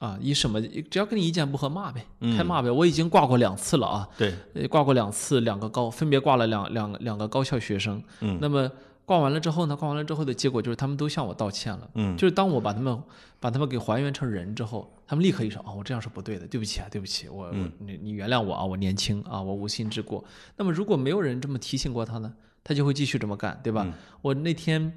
[0.00, 0.62] 啊，以什么？
[0.62, 2.06] 只要跟你意见不合，骂呗，
[2.36, 2.70] 开骂呗。
[2.70, 8.00] 我已经挂过两次了啊，对，呃，挂过两次，两个高分别挂了两两两个高校学生。
[8.20, 8.70] 嗯，那么
[9.04, 9.74] 挂完了之后呢？
[9.74, 11.90] 挂完了之后的结果就是他们都向我道歉了。
[11.94, 12.96] 嗯，就是当我把他们
[13.40, 17.50] 把他们给还原成人之后，他们立刻一说：“哦，我这样是不对的，对不起啊，对不起，我、
[17.80, 20.24] 你你原谅我啊，我年轻啊，我无心之过。”
[20.56, 23.82] 那么如果没有人这么提醒过他呢，他就会继续这么干，对吧？
[23.84, 24.92] 嗯我那天，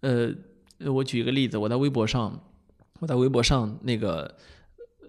[0.00, 0.34] 呃，呃
[0.78, 2.40] 我举一个例子，我在微博上，
[3.00, 4.34] 我在微博上那个。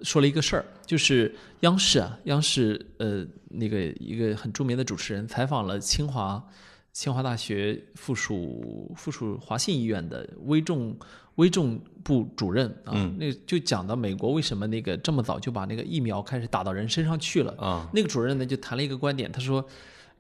[0.03, 6.47] 说了一个事儿，就是央视啊，央视呃那个一个很著名的主持人采访了清华
[6.93, 10.95] 清华大学附属附属华信医院的危重
[11.37, 17.51] 危重部主任啊，嗯那就讲到美国为什么那个这么早就把那个疫苗开始打到人身上去了。
[17.57, 19.65] 啊，那个主任呢就谈了一个观点，他说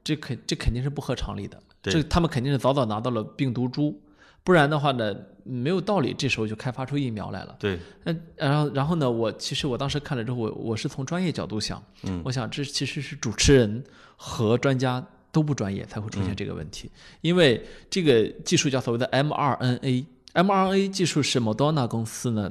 [0.03, 4.01] 这肯这肯定是不合常理的，对这他们肯定是早早拿到了病毒株，
[4.47, 7.53] 不然的话呢没有道理这时候就开发出疫苗来了。
[7.59, 13.83] 对，那然后然后呢，我其实我当时看了之后，我我是从专业角度想，嗯我想这其实是主持人
[14.15, 16.89] 和专家都不专业才会出现这个问题，
[17.19, 22.49] 因为这个技术叫所谓的 mRNA，mRNA 技术是 Moderna 公司呢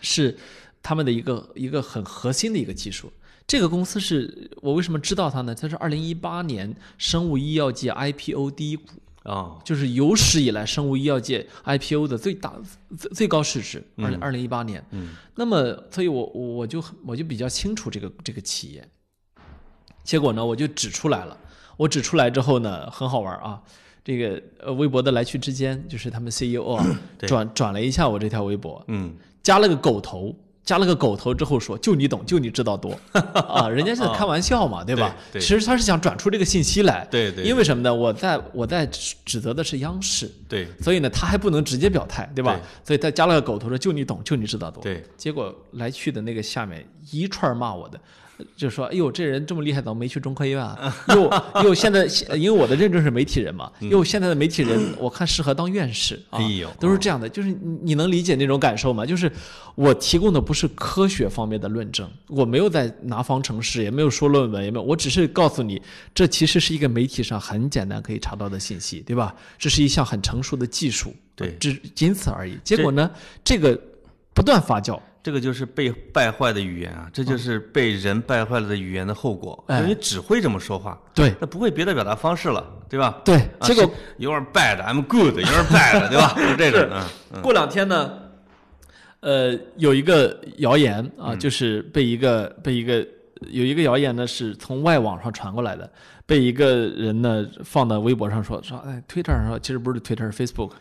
[0.00, 0.36] 是
[0.82, 3.12] 他们的一个一个很核心的一个技术。
[3.46, 5.54] 这个公司是我为什么知道它呢？
[5.54, 8.84] 它是二零一八年生物医药界 IPO 第一股，
[9.24, 12.54] 啊，就是有史以来生物医药界 IPO 的最大
[12.96, 14.84] 最最高市值，二零二零一八年。
[14.90, 18.88] 嗯，那么，所以我我我就我就比较清楚这个这个企业。
[20.02, 21.36] 结果呢，我就指出来了。
[21.76, 23.62] 我指出来之后呢，很好玩啊。
[24.02, 26.84] 这个呃，微博的来去之间，就是他们 CEO 啊，
[27.18, 30.34] 转转了一下我这条微博，嗯，加了个狗头，
[30.64, 35.16] 加了个狗头之后说，就你懂，就你知道多啊，人家是在 开玩笑嘛，对吧？
[35.32, 37.92] 对对其实他是想转出这个信息来，对对因为什么呢？
[37.92, 42.54] 我在我在指指责的是央视，对所以呢，他还不能直接表态，对吧？
[42.54, 44.82] 对所以他加了个狗头说，就你懂，就你知道多。
[44.82, 48.00] 对，结果来去的那个下面一串骂我的。
[48.56, 50.94] 就说，哎呦，这人这么厉害，怎么没去中科院啊？
[51.14, 57.28] 又又现在，因为我的认证是媒体人嘛，又现在的媒体人，我看适合当院士啊嗯哎呦，都是这样的。
[57.28, 59.04] 就是你你能理解那种感受吗？
[59.04, 59.30] 就是
[59.74, 65.80] 我提供的不是科学方面的论证，我没有在拿方程式，也没有说论文，也没有，我只是告诉你，
[66.14, 69.34] 这其实是一个媒体上很简单可以查到的信息，对吧？
[69.58, 72.56] 这是一项很成熟的技术，对只仅此而已。
[72.64, 73.10] 结果呢，
[73.44, 73.78] 这个
[74.34, 74.98] 不断发酵。
[75.22, 79.62] 这个就是被败坏的语言啊，这就是被人败坏了的语言的后果。
[79.68, 83.20] 哎因为你只会这么说话，对那不会别的表达方式了，对吧？
[83.24, 85.36] 对，啊结果是有点 bad，I'm good.
[85.38, 86.34] You are bad，对吧？
[86.40, 86.88] 就这种，
[87.34, 88.12] 嗯过两天呢，
[89.20, 93.06] 呃，有一个谣言啊，就是被一个被一个
[93.48, 95.90] 有一个谣言呢，是从外网上传过来的，
[96.26, 100.72] 被一个人呢放到微博上说说，哎，Twitter 上说，其实不是 Twitter，是 Facebook，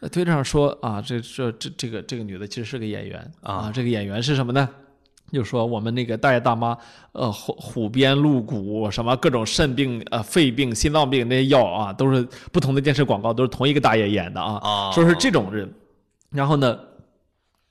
[0.00, 3.30] 呃，Twitter 上说啊，这这这这个这个女的其实是个演员。
[3.42, 3.70] 啊。
[3.74, 4.68] 这个演员是什么呢？
[5.32, 6.76] 就说我们那个大爷大妈，
[7.10, 14.60] 呃，虎虎鞭鹿骨什么各种肾病、呃肺病、心脏病那些药啊，都是不同的电视广告，都是同一个大爷演的啊。
[14.62, 14.90] 哦。
[14.94, 15.68] 说是这种人，
[16.30, 16.78] 然后呢，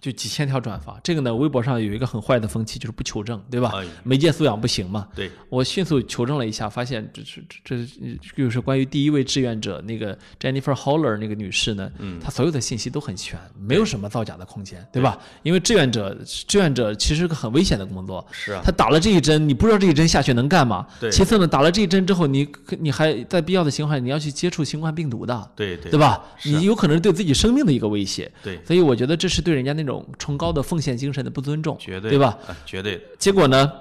[0.03, 0.99] 就几千条转发。
[1.01, 3.71] 这个呢，微博上有一个很坏的风气，就是不求证，对吧？
[3.73, 5.07] 哎媒介素养不行嘛。
[5.15, 15.17] 对，我迅速求证了一下，发现这这这这就是关于第一位志愿者那个 Jennifer Holler 那个女士呢，嗯她所有的信息都很全，没有什么造假的空间，对吧？
[15.43, 20.85] 因为志愿者志愿者其实是个很危险的工作，是啊，他打了这一针，你不知道这一针下去能干嘛。
[20.99, 22.47] 对其次呢，打了这一针之后，你
[22.79, 26.21] 你还在必要的情况下，你要去接触新冠病毒的，对对对吧？
[26.43, 28.29] 你有可能是对自己生命的一个威胁。
[28.43, 32.37] 对，所以我觉得这是对人家那种崇高的奉献精神的不尊重，绝对对吧？？
[32.47, 33.71] 啊绝对的，结果呢，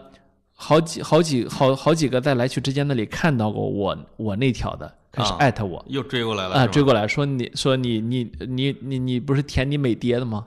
[0.55, 10.45] 好几好几好好几个在来去之间那里看到过我我那条的，开始啊艾特我又追过来了，啊，追过来说你说你你你你你不是舔你美爹的吗？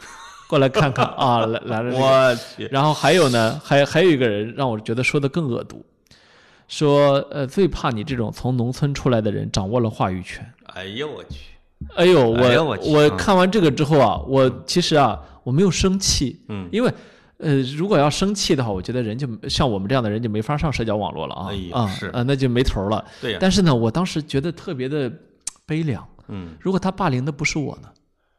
[0.48, 2.04] 过来看看啊，来来了这个。
[2.04, 5.84] 我去，然后还有呢，还还有一个人让我觉得说的更恶毒，
[6.68, 10.46] 说呃最怕你这种从农村出来的人掌握了话语权。
[10.66, 11.40] 哎呦我去，
[11.96, 16.94] 哎呦，我我看完这个之后啊，我其实啊我没有生气，嗯，因为
[17.38, 23.06] 呃如果要生气的话，我觉得人就像我们这样的人就没法上社交网络了啊啊是啊那就没头了。
[23.22, 25.10] 对呀，但是呢，我当时觉得特别的
[25.66, 26.06] 悲凉。
[26.28, 27.90] 嗯，如果他霸凌的不是我呢，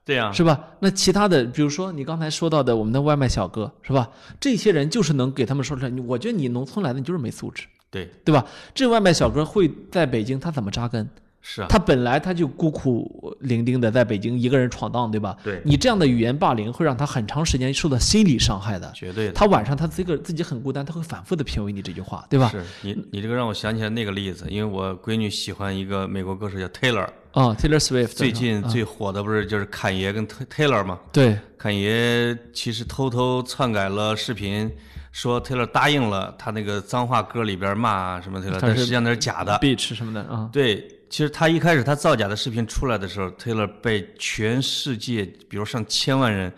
[0.05, 0.59] 对呀，是吧？
[0.81, 4.11] 那其他的，比如说你刚才说到的我们的外卖小哥，是吧？
[4.41, 8.45] 这些人就是能给他们说出来，我觉得你农村来的，你就是没素质，对，对吧？
[8.75, 11.09] 这外卖小哥会在北京，他怎么扎根？
[11.49, 15.37] 是啊，他本来他就孤苦伶仃的在北京一个人闯荡，对吧？
[15.45, 18.91] 对你这样的语言霸凌会让他很长时间受到心理伤害的。
[18.93, 19.33] 绝对的。
[19.33, 22.49] 他晚上他这个自己很孤单，他会反复的品味你这句话，对吧？
[22.51, 30.99] 是你你这个让我想起来那个例子，因为我闺女喜欢一个美国歌手叫 Taylor，啊，Taylor Swift 最近啊最火的不是就是侃爷跟 Taylor 吗？
[31.13, 34.69] 对侃爷其实偷偷篡改了视频，
[35.13, 39.57] 说 Taylor 答应了他那个脏话歌里边骂什么 Taylor，但实际上那是假的。
[39.61, 46.53] ，Beach 什么的啊，对，其实他一开始他造假的视频出来的时候，Taylor 被全世界，比如上千万人，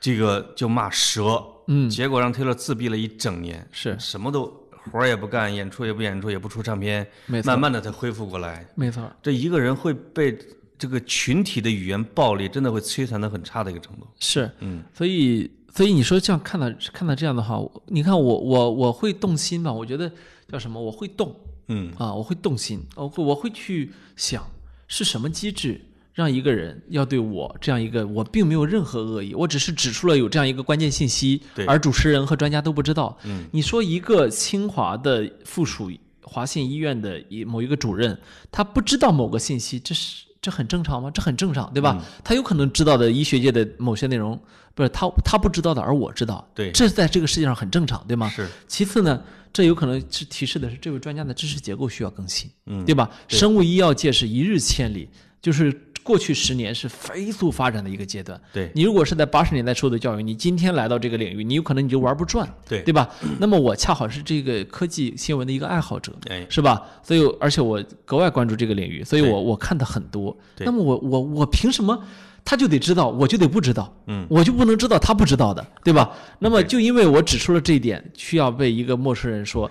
[0.00, 4.46] 这个就骂蛇，嗯，结果让 Taylor 自闭了一整年，是什么都
[4.90, 8.66] 活儿也不干，演出也不演出，也不出唱片，没错慢慢的才恢复过来。
[8.74, 10.36] 没错，这一个人会被
[10.76, 14.06] 这个群体的语言暴力，真的会摧残的很差的一个程度。
[14.18, 19.72] 是，嗯，所以所以你说这样看到看到这样的话，你看我我我会动心吧？
[19.72, 20.10] 我觉得
[20.50, 20.80] 叫什么？
[20.82, 21.32] 我会动
[21.70, 24.46] 嗯啊，我会动心，我会我会去想
[24.86, 25.80] 是什么机制。
[26.12, 33.16] 让一个人要对我这样一个，我并没有任何恶意，我只是指出了有这样一个关键信息对，而主持人和专家都不知道。
[33.24, 35.90] 嗯，你说一个清华的附属
[36.22, 38.18] 华信医院的一某一个主任，
[38.50, 41.10] 他不知道某个信息，这是这很正常吗？
[41.14, 41.96] 这很正常，对吧？
[41.98, 44.38] 嗯他有可能知道的医学界的某些内容，
[44.74, 48.28] 不是他他不知道的，而我知道，对这在这个世界上很正常，对吗？
[48.28, 49.22] 是，其次呢，
[49.52, 53.10] 这有可能是提示的是这位专家的知识结构需要更新，嗯对吧？
[53.28, 55.08] 对生物医药界是一日千里，
[55.42, 55.72] 就是
[56.02, 58.40] 过去十年是飞速发展的一个阶段。
[58.52, 63.08] 对你如果是在八十年代受的教育，你今天来到这个领域，你有可能你就玩不转，对对吧？
[63.38, 66.82] 那么我恰好是这个科技新闻的一个爱好者，哎，是吧？
[67.02, 70.36] 所以而且我格外关注这个领域，所以我我看的很多。
[70.58, 72.02] 那么我我我凭什么
[72.44, 73.94] 他就得知道，我就得不知道？
[74.06, 76.10] 嗯，我就不能知道他不知道的，对吧？
[76.38, 79.70] 那么就因为我指出了这一点，需要被一个陌生人说，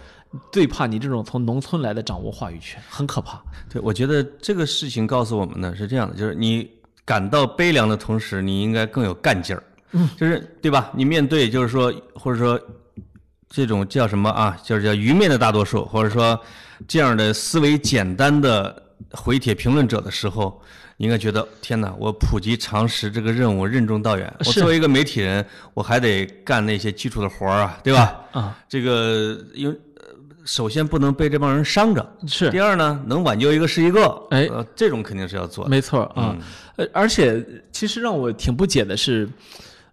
[0.52, 3.42] 最怕你这种从农村来的掌握话语权，很可怕。
[3.70, 6.70] 对，我觉得这个事情告诉我们呢是这样的，就是你
[7.04, 9.64] 感到悲凉的同时，你应该更有干劲儿。
[9.92, 10.92] 嗯，就是对吧？
[10.94, 12.60] 你面对就是说，或者说
[13.50, 14.56] 这种叫什么啊？
[14.64, 16.40] 就是叫愚昧的大多数，或者说
[16.88, 20.62] 这样的思维简单的回帖评论者的时候，
[21.02, 21.96] 你应该觉得天哪！
[21.98, 24.32] 我普及常识这个任务任重道远。
[24.40, 25.44] 我作为一个媒体人，
[25.74, 28.20] 我还得干那些基础的活儿啊，对吧？
[28.34, 30.04] 啊，这个因为呃
[30.44, 35.70] 首先不能被这帮人伤着，是第二呢，能挽救一个是一个，哎呃，这种肯定是要做的。
[35.70, 36.36] 没错啊。
[36.76, 37.42] 呃，而且
[37.72, 39.30] 其实让我挺不解的是，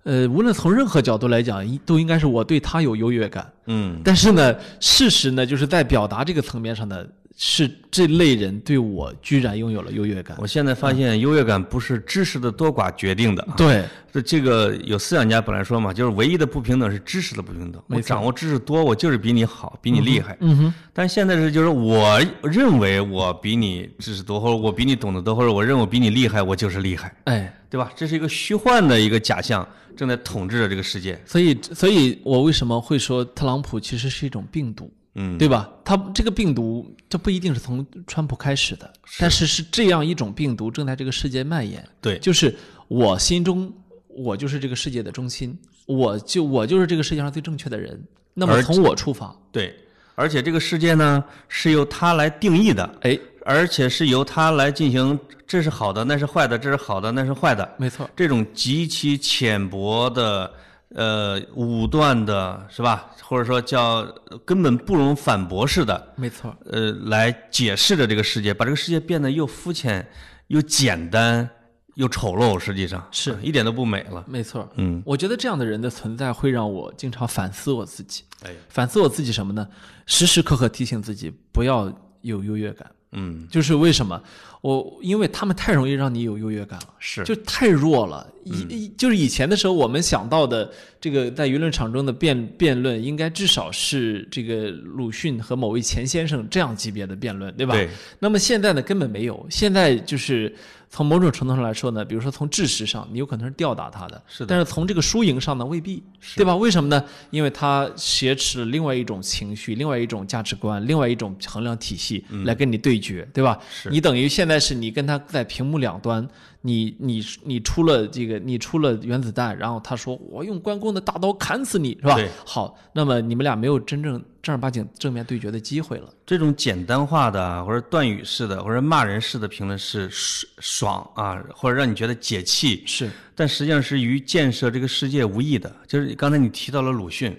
[0.02, 3.48] 呃，无论从任何角度来讲，一都应该是我对他有优越感。
[3.66, 7.06] 嗯，但是呢，事实呢，就是在表达这个层面上呢，
[7.38, 10.36] 是这类人对我居然拥有了优越感。
[10.40, 13.54] 我现在发现优越感不是知识的多寡决定的啊。
[13.58, 17.82] 对，这这个有思想家本来说嘛，就是唯一的不平等是知识的不平等。
[17.88, 20.34] 我掌握知识多，我就是比你好，比你厉害。
[20.40, 27.92] 嗯哼，但现在是就是我认为我比你知识多，或者我比你懂得多，或者我认为我比你厉害，我就是厉害，哎，对吧？
[27.94, 31.20] 这是一个虚幻的一个假象，正在统治着这个世界。
[31.26, 35.68] 所以，所以我为什么会说特朗普其实是一种病毒，嗯，对吧？
[35.82, 41.82] 它这个病毒，这不一定是从川普开始的，但是是这样一种病毒正在这个世界蔓延。
[42.00, 42.54] 对，就是
[42.86, 43.72] 我心中，
[44.08, 48.00] 我就是这个世界的中心，我就我就是这个世界上最正确的人。
[48.34, 49.74] 那么从我出发，对，
[50.14, 60.52] 而且这个世界呢是由他来定义的，哎，而且是由他来进行，这是好的，那是坏的，这是好的，那是坏的，没错，这种极其浅薄的、
[60.96, 63.10] 呃武断的，是吧？
[63.22, 64.02] 或者说叫
[64.46, 70.08] 根本不容反驳式的，没错，呃，来解释着这个世界，把这个世界变得又肤浅、
[70.46, 71.48] 又简单、
[71.96, 74.24] 又丑陋，实际上是一点都不美了。
[74.26, 74.66] 没错。
[74.76, 79.68] 嗯，我觉得这样的人的存在会让我经常反思我自己，哎，反思我自己什么呢？
[80.06, 81.92] 时时刻刻提醒自己不要
[82.22, 82.90] 有优越感。
[83.12, 84.20] 嗯，就是为什么
[84.60, 84.98] 我？
[85.00, 86.88] 因为他们太容易让你有优越感了。
[86.98, 88.26] 是，就太弱了。
[88.44, 97.74] 以、就是以前的时候，我们想到的这个在舆论场中的辩辩论，应该至少是这个鲁迅和某位钱先生这样级别的辩论，对吧？
[97.74, 97.88] 对。
[98.18, 99.46] 那么现在呢，根本没有。
[99.50, 100.54] 现在就是
[100.88, 106.02] 从某种程度上来说呢，比如说从知识上，你有可能是吊打他的，是的但是从这个输赢上呢，未必，
[106.36, 106.54] 对吧？
[106.56, 107.04] 为什么呢？
[107.30, 113.58] 因为他挟持了另外一种情绪、另外一种价值观、另外一种衡量体系来跟你对决，对吧？
[113.90, 116.26] 你等于现在是你跟他在屏幕两端，
[116.66, 122.18] 你你你出了这个，你出了原子弹，然后他说我用关公的大刀砍死你，是吧？
[122.44, 126.08] 好，那么你们俩没有真正正儿八经正面对决的机会了。
[126.26, 135.74] 这种简单化的啊或者断语式的或者骂人式的评论是爽爽啊，或者让你觉得解气，是，但实际上是与建设这个世界无益的。
[135.86, 137.36] 就是刚才你提到了鲁迅，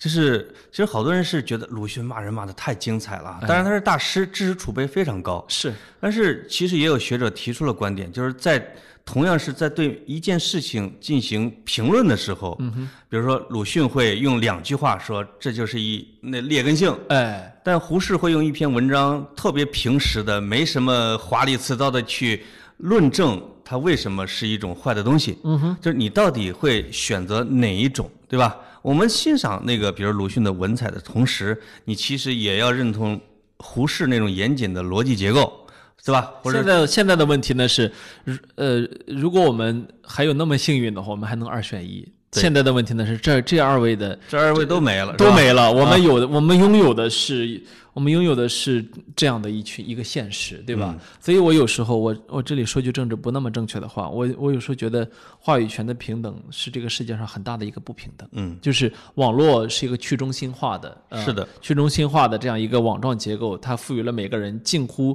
[0.00, 5.44] 就是其实好多人是觉得鲁迅骂人骂的太精彩了，当然他是大师，知识储备非常高。
[5.46, 8.66] 是，但是其实也有学者提出了观点，就是在
[9.04, 22.42] 同样是在对一件事情进行评论的时候，嗯比如说鲁迅会用两句话说这就是一那劣根性，哎，但胡适会用一篇文章特别平实的，没什么华丽辞藻的去
[22.78, 25.38] 论证它为什么是一种坏的东西。
[25.44, 28.56] 嗯哼，就是你到底会选择哪一种，对吧？
[28.82, 33.20] 我们欣赏那个，比如鲁迅的文采的同时，你其实也要认同
[33.58, 35.66] 胡适那种严谨的逻辑结构，
[36.02, 36.32] 是吧？
[36.42, 37.92] 或者现在现在的问题呢是，
[38.24, 42.06] 如呃，如果我们还有那么幸运的话，我们还能二选一。
[42.32, 47.60] 现在的问题呢是，这这二位的这二位都没了，都没了，我们有的，我们拥有的是，
[48.00, 48.82] 我们拥有的是
[49.14, 50.98] 这样的一群一个现实，对吧？
[51.20, 55.06] 所以我有时候，我我这里说句政治不那么正确的话，我我有时候觉得
[55.38, 58.26] 话语权的平等是这个世界上很大的一个不平等。
[58.32, 65.14] 嗯，就是网络是一个去中心化的，呃是的，去中心化的这样一个网状结构，它赋予了每个人近乎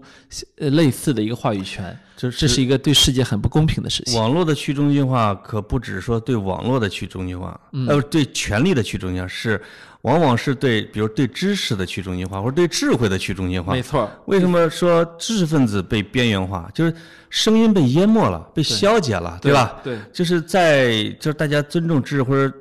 [0.59, 4.15] 呃类似的一个话语权，就这是一个对世界很不公平的事情。
[4.21, 9.59] 网络的去中心化可不只是说对网络的去中心化，嗯呃，对权力的去中心化是，
[10.05, 13.81] 往往是对，比如对知识的去中心化，或者对智慧的去中心化没。
[13.81, 16.69] 错，为什么说知识分子被边缘化？
[16.73, 16.93] 就是
[17.29, 19.79] 声音被淹没了，被消解了，对吧？
[19.83, 22.55] 对，就是在就是大家尊重知识或者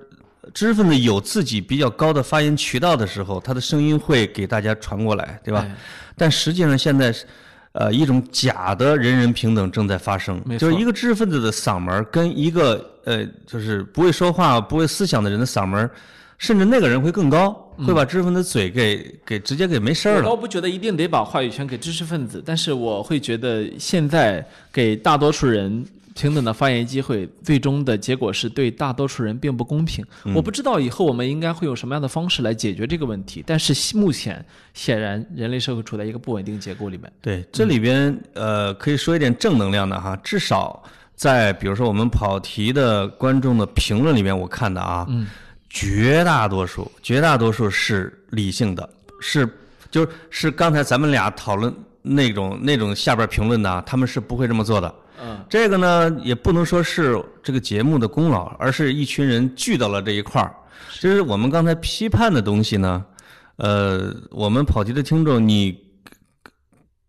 [0.55, 5.61] 知识分子有自己比较高的发言渠道的时候，他的声音会给大家传过来，对吧？
[5.61, 5.77] 哎
[6.17, 7.27] 但实际上现在是，
[7.73, 15.91] 呃，一种假的人人平等正在发生，就是一个知识分子的嗓门跟一个呃，就是不会说话、不会思想的人的嗓门儿，
[16.45, 17.51] 甚至那个人会更高，
[17.87, 20.25] 会把知识分子嘴给给直接给没声儿了。
[20.25, 25.83] 我倒不觉得一定得把话语权给知识分子，但是我会觉得现在给大多数人
[26.15, 30.05] 平等的发言机会，最终的结果是对大多数人并不公平。
[30.35, 37.11] 我不知道以后我们应该会有什么样的方式来解决这个问题，但是目前显然人类社会处在一个不稳定结构里面。
[37.23, 40.83] 对，这里边呃，可以说一点正能量的哈，至少
[41.17, 45.07] 在比如说我们跑题的观众的评论里面，我看的啊，
[45.75, 48.89] 绝大多数绝大多数是理性的，
[49.21, 49.47] 是
[49.91, 54.95] 就是是刚才咱们俩讨论那种那种下边评论的啊，他们是不会这么做的。
[55.21, 60.55] 嗯，这个呢，也不能说是这个节目的功劳，而是一群人聚到了这一块儿。
[61.01, 63.05] 就是我们刚才批判的东西呢，
[63.57, 65.77] 呃，我们跑题的听众，你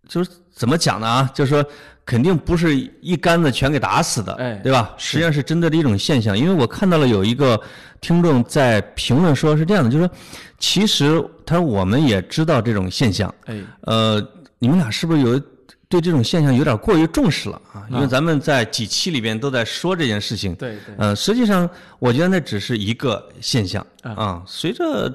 [0.08, 1.30] 就是怎么讲呢啊？
[1.36, 1.64] 就是说，
[2.06, 4.94] 肯定不是一竿子全给打死的，哎对吧？
[4.98, 6.38] 实际上是针对的一种现象。
[6.38, 7.60] 因为我看到了有一个
[8.00, 10.14] 听众在评论说是这样的，就是说，
[10.60, 14.22] 其实他说我们也知道这种现象，哎，呃，
[14.60, 15.42] 你们俩是不是有
[15.88, 17.86] 对这种现象有点过于重视了啊？
[17.90, 20.54] 因为咱们在几期里边都在说这件事情。
[20.56, 25.12] 对对，呃，实际上我觉得那只是一个现象啊啊，随着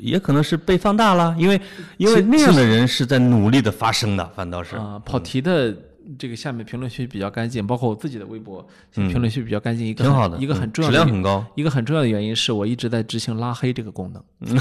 [0.00, 1.60] 也可能是被放大了，因为
[1.96, 5.74] 因为其那样的人是在努力的发声的，反倒是啊、跑题的
[6.18, 11.44] 这个下面评论区比较干净，包括我自己的微博评论区比较干净，一个很挺好的，一个很重要的质量很高。
[11.54, 14.56] 一个很重要的原因是我一直在执行拉黑这个功能，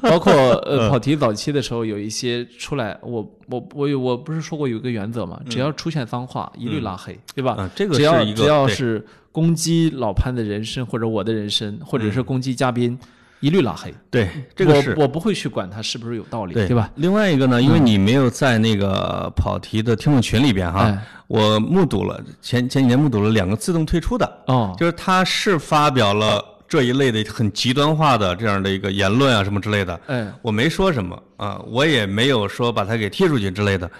[0.00, 0.32] 包括
[0.66, 7.56] 嗯呃跑题早期的时候有一些出来，我我我有我不是说过有一个原则嘛，只要出现脏话一律拉黑，对吧？
[7.58, 12.98] 嗯，这个只要只要是攻击老潘的人身或者我的人身，或者是攻击嘉宾，
[13.40, 13.94] 一律拉黑。
[14.10, 16.90] 对这个是我我不会去管他是不是有道理，对对吧？？
[16.96, 33.90] 另外一个呢，因为你没有在那个跑题的听众群里边哈哎，我目睹了前前几年目睹了两个自动退出的，哦，就是他是发表了这一类的很极端化的这样的一个言论啊什么之类的，哎，我没说什么啊，我也没有说把他给踢出去之类的，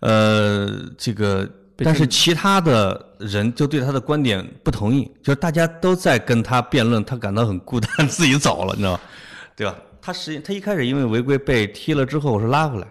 [0.00, 0.68] 呃，
[0.98, 1.50] 这个，被
[1.84, 9.00] 但是其他的人就对他的观点不同意，就是大家都在跟他辩论，他感到很孤单，自己走了，你知道吧？
[9.56, 9.76] 对吧？
[10.02, 12.86] 他实际他一开始因为违规被踢了之后，我说拉回来，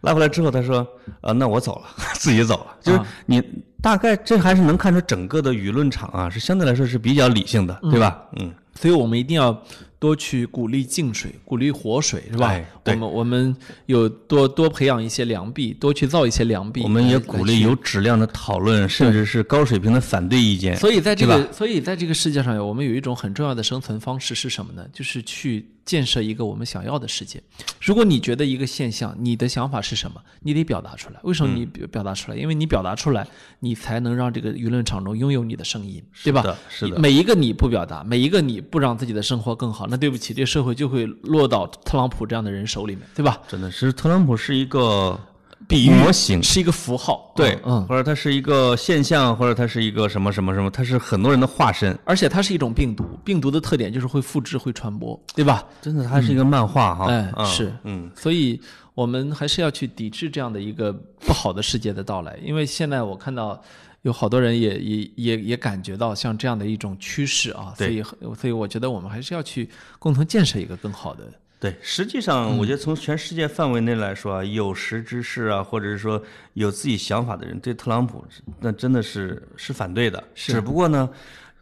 [0.00, 0.86] 拉回来之后他说，
[1.20, 3.42] 呃，那我走了， 自己走了，就是啊你
[3.82, 8.22] 大概这还是能看出整个的舆论场啊是相对来说是比较理性的，对吧？
[8.36, 9.62] 嗯，所以我们一定要
[9.98, 12.48] 多去鼓励净水，鼓励活水，是吧？
[12.48, 16.82] 哎我们我们有多多培养一些良币，多去造一些良币。
[16.82, 17.74] 我们也鼓励有。
[17.86, 20.76] 质量的讨论，甚至是高水平的反对意见。
[20.76, 24.84] 所以在这个，所以在这个世界上，我们有一种很重要的生存方式是什么呢？
[24.92, 27.40] 就是去建设一个我们想要的世界。
[27.80, 31.20] 如果你觉得一个现象，你的想法是什么，你得表达出来。
[31.22, 32.36] 为什么你表表达出来？
[32.36, 33.24] 因为你表达出来，
[33.60, 36.42] 你才能让这个舆论场中拥有你的声音，对吧？
[36.42, 43.38] 是的，是的，每一个你不表达，每一个你不让自己的生活更好，那对不起，这个社会就会落到特朗普这样的人手里面，对吧？
[43.48, 45.18] 真的是特朗普是一个
[45.66, 51.98] 比喻模型，是一个符号，对，嗯，或者它是一个现象，或者它是一个什么什么什么，它是很多人的化身。
[52.04, 55.64] 而且它是一种病毒，病毒的特点就是会复制、会传播，对吧？
[55.80, 57.06] 真的，它是一个漫画哈。
[57.06, 58.60] 哎，嗯是，嗯，所以
[58.94, 63.60] 我们还是要去抵制这样的一个不好的世界的到来，因为现在我看到
[64.06, 68.00] 有好多人也也也也感觉到像这样的一种趋势啊，所以
[68.40, 71.24] 所以我觉得我们还是要去共同建设一个更好的。
[71.58, 78.24] 对，实际上我觉得从全世界范围内来说啊，有识之士啊，或者是说有自己想法的人，对特朗普
[78.60, 80.22] 那真的是是反对的。
[80.36, 81.08] 只不过呢，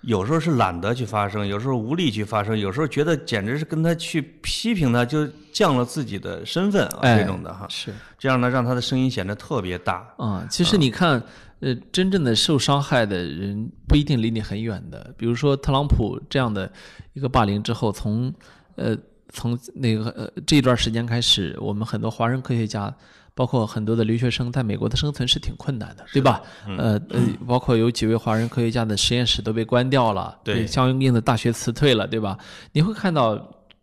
[0.03, 7.67] 有时候是懒得去发声，有时候无力去发声，有时候觉得简直是跟他去批评他，就降了自己的身份啊，哎这种的哈。
[7.71, 10.07] 是这样呢，让他的声音显得特别大。
[10.19, 11.23] 啊、其实你看，
[11.61, 15.15] 呃，真正的受伤害的人不一定离你很远的。
[15.17, 16.71] 比如说特朗普这样的
[17.13, 18.33] 一个霸凌之后，从
[18.77, 18.97] 呃
[19.31, 22.95] 从那个呃这一段时间开始，我们很多华人科学家。
[23.37, 26.41] 包括很多的留学生在美国的生存是挺困难的，对吧？
[26.69, 32.39] 呃呃，包括有几位华人科学家的实验室都被关掉了，对相应的大学辞退了，对吧？
[32.71, 33.37] 你会看到。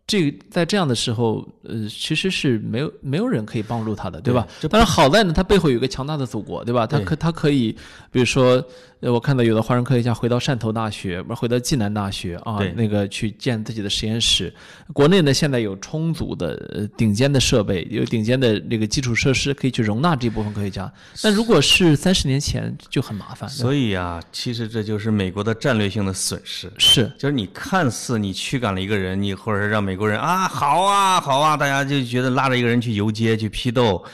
[0.06, 4.46] 这个在这样的时候，呃，其实是没有没有人可以帮助他的，对吧？
[4.70, 6.86] 但是好在呢，他背后有一个强大的祖国，对吧？
[6.86, 7.72] 他可他可以，
[8.10, 8.62] 比如说，呃，
[9.10, 14.52] 我看到有的华人科学家回到汕头大学，不是回到暨南大学啊，那个去建自己的实验室。
[14.92, 20.92] 国内呢，现在有充足的呃顶尖的设备，有顶尖的那个基础设施，可以去容纳这部分科学家。
[21.20, 23.50] 但如果是三十年前，就很麻烦。
[23.50, 26.72] 所以啊，其实这就是美国的战略性的损失。
[26.78, 34.04] 是就是你看似你驱赶了一个人，你或者是让美国人啊好啊好啊，大家就觉得拉着一个人去游街去批斗，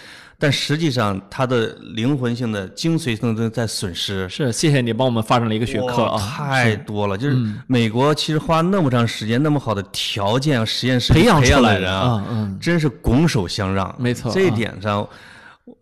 [0.40, 4.28] 但实际上它的灵魂性的精髓性的在损失。
[4.28, 7.18] 是，谢谢你帮我们发展了一个学科啊，太多了。
[7.18, 7.36] 就是
[7.66, 12.24] 美国其实花那么长时间，那么好的条件，实验室培养培养出来人啊，
[12.60, 13.92] 真是拱手相让。
[13.98, 15.08] 没错这一啊点上，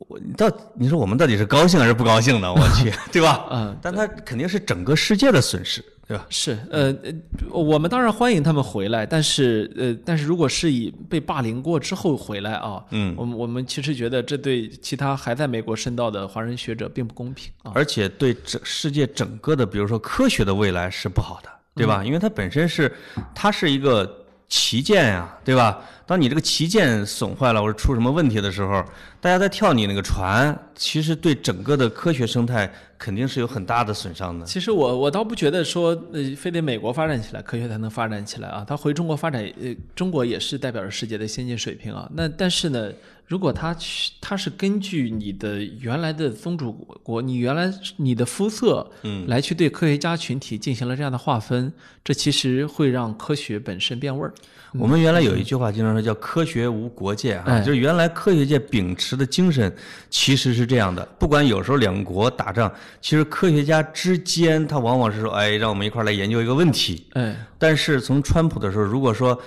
[0.09, 2.51] 我你到你说我们到底是高兴还是不高兴呢？
[2.53, 3.45] 我去， 对吧？
[3.51, 6.25] 嗯，但他肯定是整个世界的损失，对吧？
[6.31, 7.13] 是，呃，呃
[7.51, 17.73] 我们当然欢迎他们回来，但是，呃，但是如果是以被霸凌过之后回来啊，嗯我们我们其实觉得这对其他还在美国深造的华人学者并不公平啊。
[17.75, 22.05] 而且对整世界整个的，比如说科学的未来是不好的，对吧？
[22.05, 22.95] 因为它本身是
[23.35, 25.83] 它是一个旗舰呀、对吧？
[26.07, 28.85] 当你这个旗舰损坏了或者出什么问题的时候，
[29.21, 34.47] 大家在跳你那个船，其实对整个的科学生态肯定是有很大的损伤的。
[34.47, 38.65] 其实我我倒不觉得说，呃，非得美国发展起来，科学才能发展起来啊。
[38.65, 42.09] 他回中国发展，呃，中国也是代表着世界的先进水平啊。
[42.15, 42.93] 那但是呢，
[43.27, 51.73] 如果他去，他是根据你的原来的宗主国，你原来你的肤色，嗯，来去对科学家群体进行了这样的划分，
[52.05, 54.33] 这其实会让科学本身变味儿。
[54.79, 59.75] 我们原来有一句话经常说叫“科学无国界”啊，哎就是原来科学界秉持的精神
[60.11, 61.03] 其实是这样的。
[61.19, 62.71] 不管有时候两国打仗，
[63.01, 67.07] 其实科学家之间他往往是说，哎，让我们一块儿来研究一个问题。
[67.15, 69.41] 哎，但是从川普的时候，如果说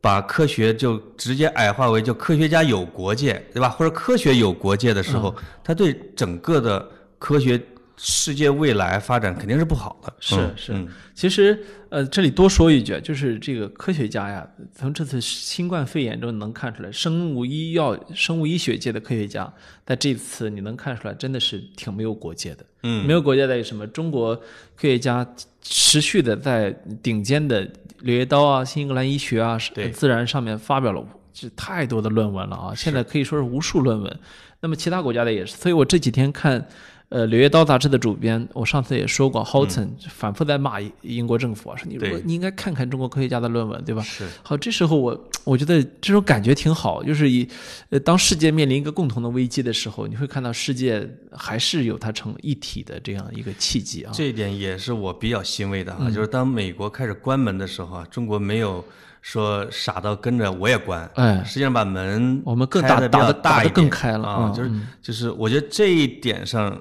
[0.00, 3.68] 把科学就直接矮化为就科学家有国界，对吧？
[3.68, 6.84] 或者科学有国界的时候，他对整个的
[7.20, 7.60] 科学
[8.04, 10.12] 世界未来发展肯定是不好的。
[10.18, 11.56] 是嗯是嗯其实，
[11.88, 14.44] 呃，这里多说一句，就是这个科学家呀，
[14.74, 19.52] 从这次新冠肺炎中能看出来，生物医药、生物医学界的科学家，
[19.86, 22.64] 在这次你能看出来，真的是挺没有国界的。
[22.82, 23.86] 嗯，没有国界在于什么？
[23.86, 24.42] 中国科
[24.80, 25.24] 学家
[25.60, 27.64] 持续的在顶尖的
[28.00, 32.74] 《柳叶刀》啊、《新英格兰医学》啊、对自然上面发表了这太多的论文了啊！
[32.74, 34.18] 现在可以说是无数论文。
[34.60, 36.66] 那么其他国家的也是，所以我这几天看，
[37.12, 44.00] 呃，《柳叶刀》杂志的主编，我上次也说过，Houghton 反复在骂英国政府啊，说你如果你应该看看中国科学家的论文，对吧？
[44.00, 44.26] 是。
[44.42, 47.46] 好，这时候我我觉得这种感觉挺好，就是以
[47.90, 54.12] 呃，当世界面临一个共同的危机的时候，你会看到世界还是有它成一体的这样一个契机啊。
[54.14, 56.14] 这一点也是我比较欣慰的啊，嗯。
[56.14, 58.82] 就是当美国开始关门的时候啊，中国没有
[59.20, 61.44] 说傻到跟着我也关，哎。
[61.44, 64.70] 实际上把门我们更开打打得比较得打得更大一点开了嗯，啊就是
[65.02, 66.74] 就是我觉得这一点上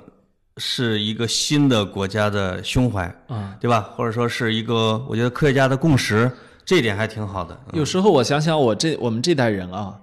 [0.57, 3.81] 是一个新的国家的胸怀，啊，对吧？
[3.95, 6.29] 或者说是一个我觉得科学家的共识，
[6.65, 7.57] 这一点还挺好的。
[7.71, 9.99] 嗯有时候我想想，我这我们这代人啊，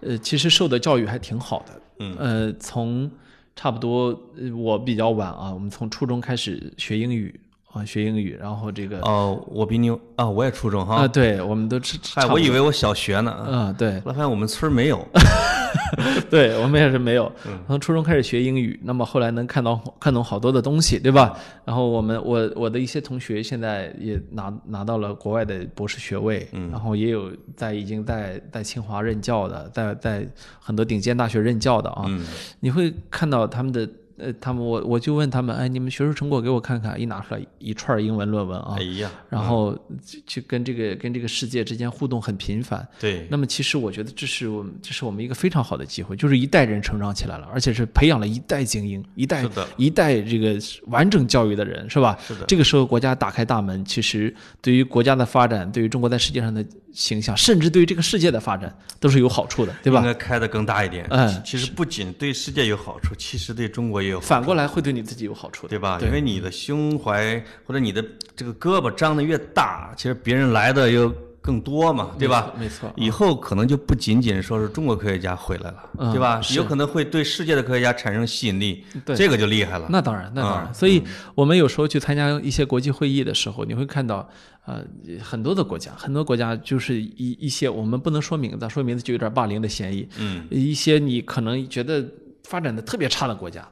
[0.00, 1.82] 呃，其实受的教育还挺好的。
[2.00, 3.10] 嗯，呃，从
[3.54, 4.06] 差不多
[4.36, 7.38] 呃我比较晚啊，我们从初中开始学英语，
[7.72, 15.06] 啊，学英语，然后这个哦，我比你啊，我也初中哈啊，对，我们都吃，嗨，我以为我小学呢，啊，对，后来发现我们村儿没有。
[16.28, 21.34] 对我们也是没有，嗯从初中开始学英语，那么后来能看到看懂好多的东西，对吧？
[21.64, 30.28] 然后我们我我的一些同学现在也拿拿到了国外的博士学位，嗯然后也有在已经在在清华任教的，在在
[30.60, 32.22] 很多顶尖大学任教的啊，嗯
[32.60, 33.88] 你会看到他们的。
[34.18, 39.72] 呃，他们我我就问他们，哎，你们学术成果给我看看，一拿出来一串英文论文啊哎，呀，然后
[40.04, 49.44] 就就跟这个跟这个世界之间互动很频繁，对，那么其实我觉得这是我们这是我们一个非常好的机会，就是一代人成长起来了，而且是培养了一代精英，一代
[49.76, 52.18] 一代这个完整教育的人，是吧？
[52.26, 60.00] 是的这个时候国家打开大门，其实对于国家的发展，对于中国在世界上的形象，甚至对于这个世界的发展，都是有好处的，对吧？
[60.00, 61.06] 应该开得更大一点。
[61.10, 64.20] 嗯其实不仅对世界有好处，其实对中国也有。
[64.20, 65.98] 反过来会对你自己有好处的，对吧？
[65.98, 68.04] 对因为你的胸怀或者你的
[68.34, 72.52] 这个胳膊张得越大，其实别人来的又更多嘛，对吧？
[72.56, 76.40] 没错，以后可能就不仅仅说是中国科学家回来了，嗯对吧？
[76.54, 79.86] 有可能会对世界的科学家产生吸引力，对这个就厉害了。
[79.90, 80.68] 那当然，那当然。
[80.68, 81.02] 嗯所以
[81.34, 84.28] 我们有时候去参加一些国际会议的时候，你会看到，
[84.66, 84.84] 呃，
[85.20, 90.08] 很多的国家，很多国家就是一一些我们不能说名字，说名字就有点霸凌的嫌疑。
[90.18, 92.04] 嗯，一些你可能觉得
[92.44, 93.68] 发展的特别差的国家，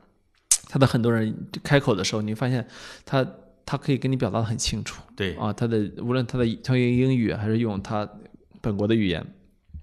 [0.70, 1.34] 他的很多人
[1.64, 2.64] 开口的时候，你发现
[3.05, 3.26] 他
[3.66, 5.02] 他可以跟你表达的很清楚。
[5.16, 8.09] 对，啊，他的无论他的他用英语还是用他
[8.60, 9.26] 本国的语言，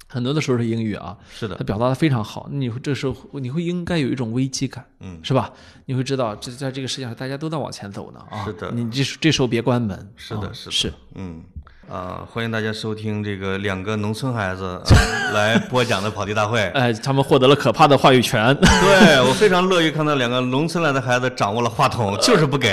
[0.08, 1.56] 很多的时候是英语啊，是的。
[1.56, 5.54] 他，表达的非常好，你会这时候你会应该有一种危机感，嗯，是吧？
[5.86, 8.72] 你会知道这在这个世界上大家都在往前走呢啊，是的。
[8.72, 10.72] 你这时这时候别关门，啊是的是的。
[10.72, 10.94] 是。
[11.16, 11.44] 嗯。
[11.90, 14.82] 啊，欢迎大家收听这个两个农村孩子、啊
[15.34, 16.62] 来播讲的跑题大会。
[16.74, 22.70] 哎，他们获得了可怕的话语权，对我非常乐于看到两个农村来的孩子掌握了话筒，就是不给。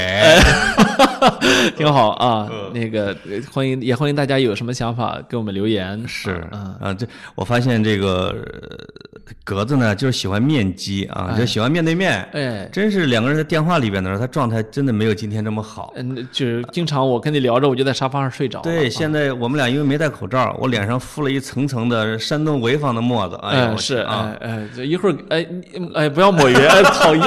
[1.76, 2.48] 挺好啊。
[2.51, 12.26] 嗯那个呃欢迎也欢迎大家有什么想法给我们留言，是嗯，啊，这我发现这个呃格子呢，就是喜欢面基啊，就喜欢面对面。
[12.32, 12.68] 哎。
[12.72, 15.92] 真是两个人在电话里边的时候，他状态真的没有今天这么好。
[15.96, 18.60] 嗯，就是经常我跟你聊着，我就在沙发上睡着。
[18.60, 23.38] 对，现在我们俩因为没戴口罩，我脸上敷了一层层的山东潍坊的沫子。
[23.42, 25.46] 哎是，啊，哎一会儿，哎
[25.94, 27.24] 哎，不要抹匀，哎，讨厌。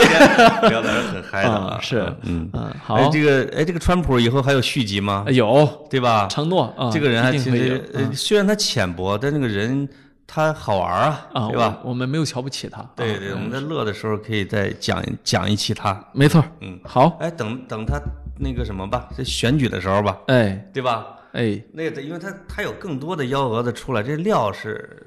[0.61, 2.49] 不要在这很嗨的啊，是，嗯。
[2.53, 5.25] 嗯，哎好，，这个哎，这个川普以后还有续集吗？
[5.29, 6.27] 有对吧？
[6.27, 9.87] 承诺啊，这个人还其一定会有实呃，虽然他浅薄，但这个人
[10.27, 11.79] 他好玩啊，啊，对吧？
[11.85, 11.91] 我？
[11.91, 16.05] 我们没有瞧不起他，啊对对，我们在乐的时候可以再讲讲一期他。
[16.11, 17.97] 没错，嗯，好，哎，等等他
[18.37, 21.07] 那个什么吧，这选举的时候吧，哎对吧？
[21.31, 25.06] 哎，那个，因为他他有更多的幺蛾子出来，这料是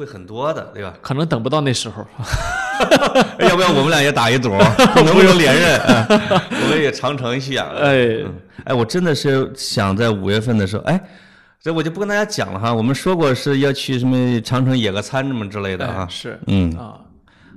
[0.00, 0.94] 会很多的，对吧？
[1.02, 2.06] 可能等不到那时候，
[3.38, 4.48] 哎要不要我们俩也打一赌，
[5.04, 5.78] 能不能连任？
[5.80, 6.06] 哎
[6.50, 7.68] 我们也长城一下。
[7.76, 8.24] 哎，
[8.64, 11.00] 哎，我真的是想在五月份的时候，哎，
[11.62, 12.72] 这我就不跟大家讲了哈。
[12.72, 16.06] 我们说过是要去什么长城野个餐什么之类的哎啊。
[16.08, 16.96] 是嗯，啊，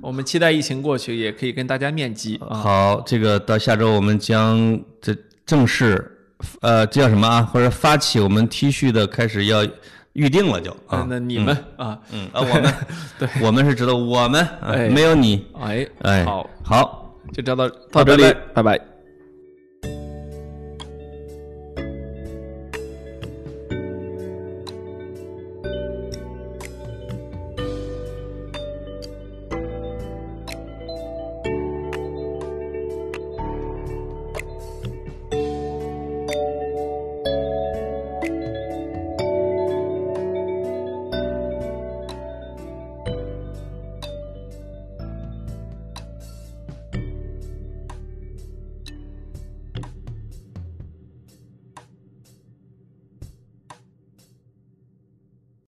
[0.02, 2.54] 我们期待疫情过去，也可以跟大家面基啊。
[2.56, 5.16] 好，这个到下周我们将这
[5.46, 6.18] 正式，
[6.60, 7.42] 呃，这叫什么啊？
[7.42, 9.66] 或者发起我们 T 恤的开始要
[10.14, 11.06] 预定了就啊。
[11.08, 12.74] 那你们啊，嗯啊，我们
[13.18, 14.44] 对，我们是知道我们，
[14.92, 15.46] 没有你。
[15.60, 18.93] 哎哎，好，好，就聊到到这里拜，拜拜。